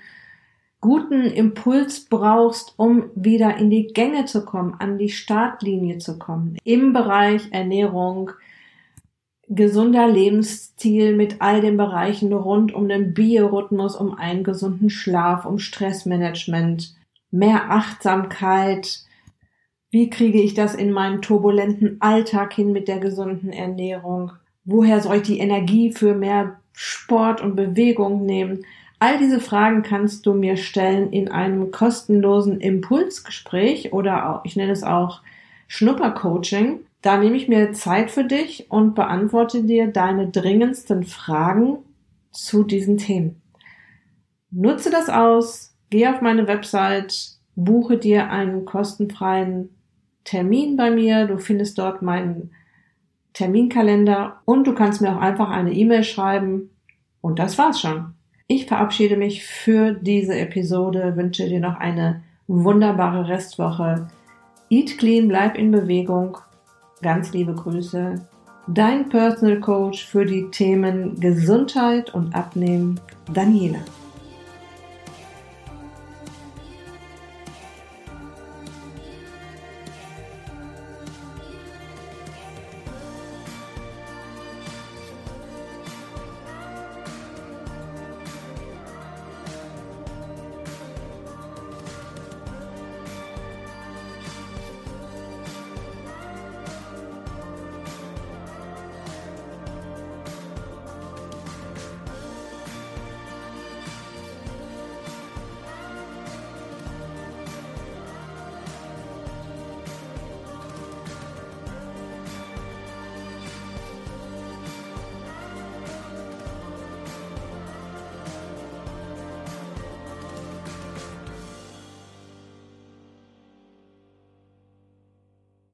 guten 0.81 1.23
Impuls 1.23 2.05
brauchst, 2.09 2.73
um 2.75 3.05
wieder 3.15 3.55
in 3.57 3.69
die 3.69 3.87
Gänge 3.87 4.25
zu 4.25 4.43
kommen, 4.43 4.75
an 4.79 4.97
die 4.97 5.09
Startlinie 5.09 5.99
zu 5.99 6.19
kommen, 6.19 6.57
im 6.65 6.91
Bereich 6.91 7.47
Ernährung, 7.51 8.31
gesunder 9.49 10.07
Lebensstil 10.07 11.15
mit 11.15 11.41
all 11.41 11.61
den 11.61 11.77
Bereichen 11.77 12.33
rund 12.33 12.73
um 12.73 12.87
den 12.87 13.13
Biorhythmus, 13.13 13.95
um 13.95 14.13
einen 14.13 14.43
gesunden 14.43 14.89
Schlaf, 14.89 15.45
um 15.45 15.59
Stressmanagement, 15.59 16.95
mehr 17.31 17.71
Achtsamkeit. 17.71 19.01
Wie 19.91 20.09
kriege 20.09 20.41
ich 20.41 20.53
das 20.53 20.75
in 20.75 20.91
meinen 20.91 21.21
turbulenten 21.21 21.97
Alltag 21.99 22.53
hin 22.53 22.71
mit 22.71 22.87
der 22.87 22.99
gesunden 22.99 23.51
Ernährung? 23.51 24.31
Woher 24.65 25.01
soll 25.01 25.17
ich 25.17 25.23
die 25.23 25.39
Energie 25.39 25.91
für 25.91 26.15
mehr 26.15 26.59
Sport 26.71 27.41
und 27.41 27.55
Bewegung 27.55 28.25
nehmen? 28.25 28.65
All 28.99 29.17
diese 29.17 29.41
Fragen 29.41 29.83
kannst 29.83 30.25
du 30.25 30.33
mir 30.33 30.55
stellen 30.55 31.11
in 31.11 31.27
einem 31.27 31.71
kostenlosen 31.71 32.61
Impulsgespräch 32.61 33.91
oder 33.91 34.29
auch, 34.29 34.45
ich 34.45 34.55
nenne 34.55 34.71
es 34.71 34.83
auch 34.83 35.21
Schnuppercoaching. 35.67 36.79
Da 37.03 37.17
nehme 37.17 37.35
ich 37.35 37.49
mir 37.49 37.73
Zeit 37.73 38.09
für 38.11 38.23
dich 38.23 38.71
und 38.71 38.95
beantworte 38.95 39.63
dir 39.63 39.87
deine 39.87 40.29
dringendsten 40.29 41.03
Fragen 41.03 41.79
zu 42.31 42.63
diesen 42.63 42.97
Themen. 42.97 43.41
Nutze 44.51 44.89
das 44.89 45.09
aus, 45.09 45.75
geh 45.89 46.07
auf 46.07 46.21
meine 46.21 46.47
Website, 46.47 47.33
buche 47.57 47.97
dir 47.97 48.31
einen 48.31 48.63
kostenfreien 48.63 49.75
Termin 50.23 50.77
bei 50.77 50.91
mir. 50.91 51.27
Du 51.27 51.39
findest 51.39 51.77
dort 51.77 52.01
meinen 52.01 52.51
Terminkalender 53.33 54.39
und 54.45 54.65
du 54.65 54.73
kannst 54.73 55.01
mir 55.01 55.13
auch 55.13 55.21
einfach 55.21 55.49
eine 55.49 55.73
E-Mail 55.73 56.05
schreiben. 56.05 56.69
Und 57.19 57.37
das 57.37 57.57
war's 57.57 57.81
schon. 57.81 58.13
Ich 58.47 58.65
verabschiede 58.65 59.17
mich 59.17 59.43
für 59.43 59.91
diese 59.91 60.39
Episode, 60.39 61.17
wünsche 61.17 61.49
dir 61.49 61.59
noch 61.59 61.75
eine 61.81 62.23
wunderbare 62.47 63.27
Restwoche. 63.27 64.07
Eat 64.69 64.97
clean, 64.97 65.27
bleib 65.27 65.57
in 65.57 65.69
Bewegung 65.71 66.37
Ganz 67.03 67.33
liebe 67.33 67.53
Grüße. 67.53 68.15
Dein 68.67 69.09
Personal 69.09 69.59
Coach 69.59 70.05
für 70.05 70.25
die 70.25 70.49
Themen 70.51 71.19
Gesundheit 71.19 72.13
und 72.13 72.33
Abnehmen, 72.33 72.97
Daniela. 73.33 73.79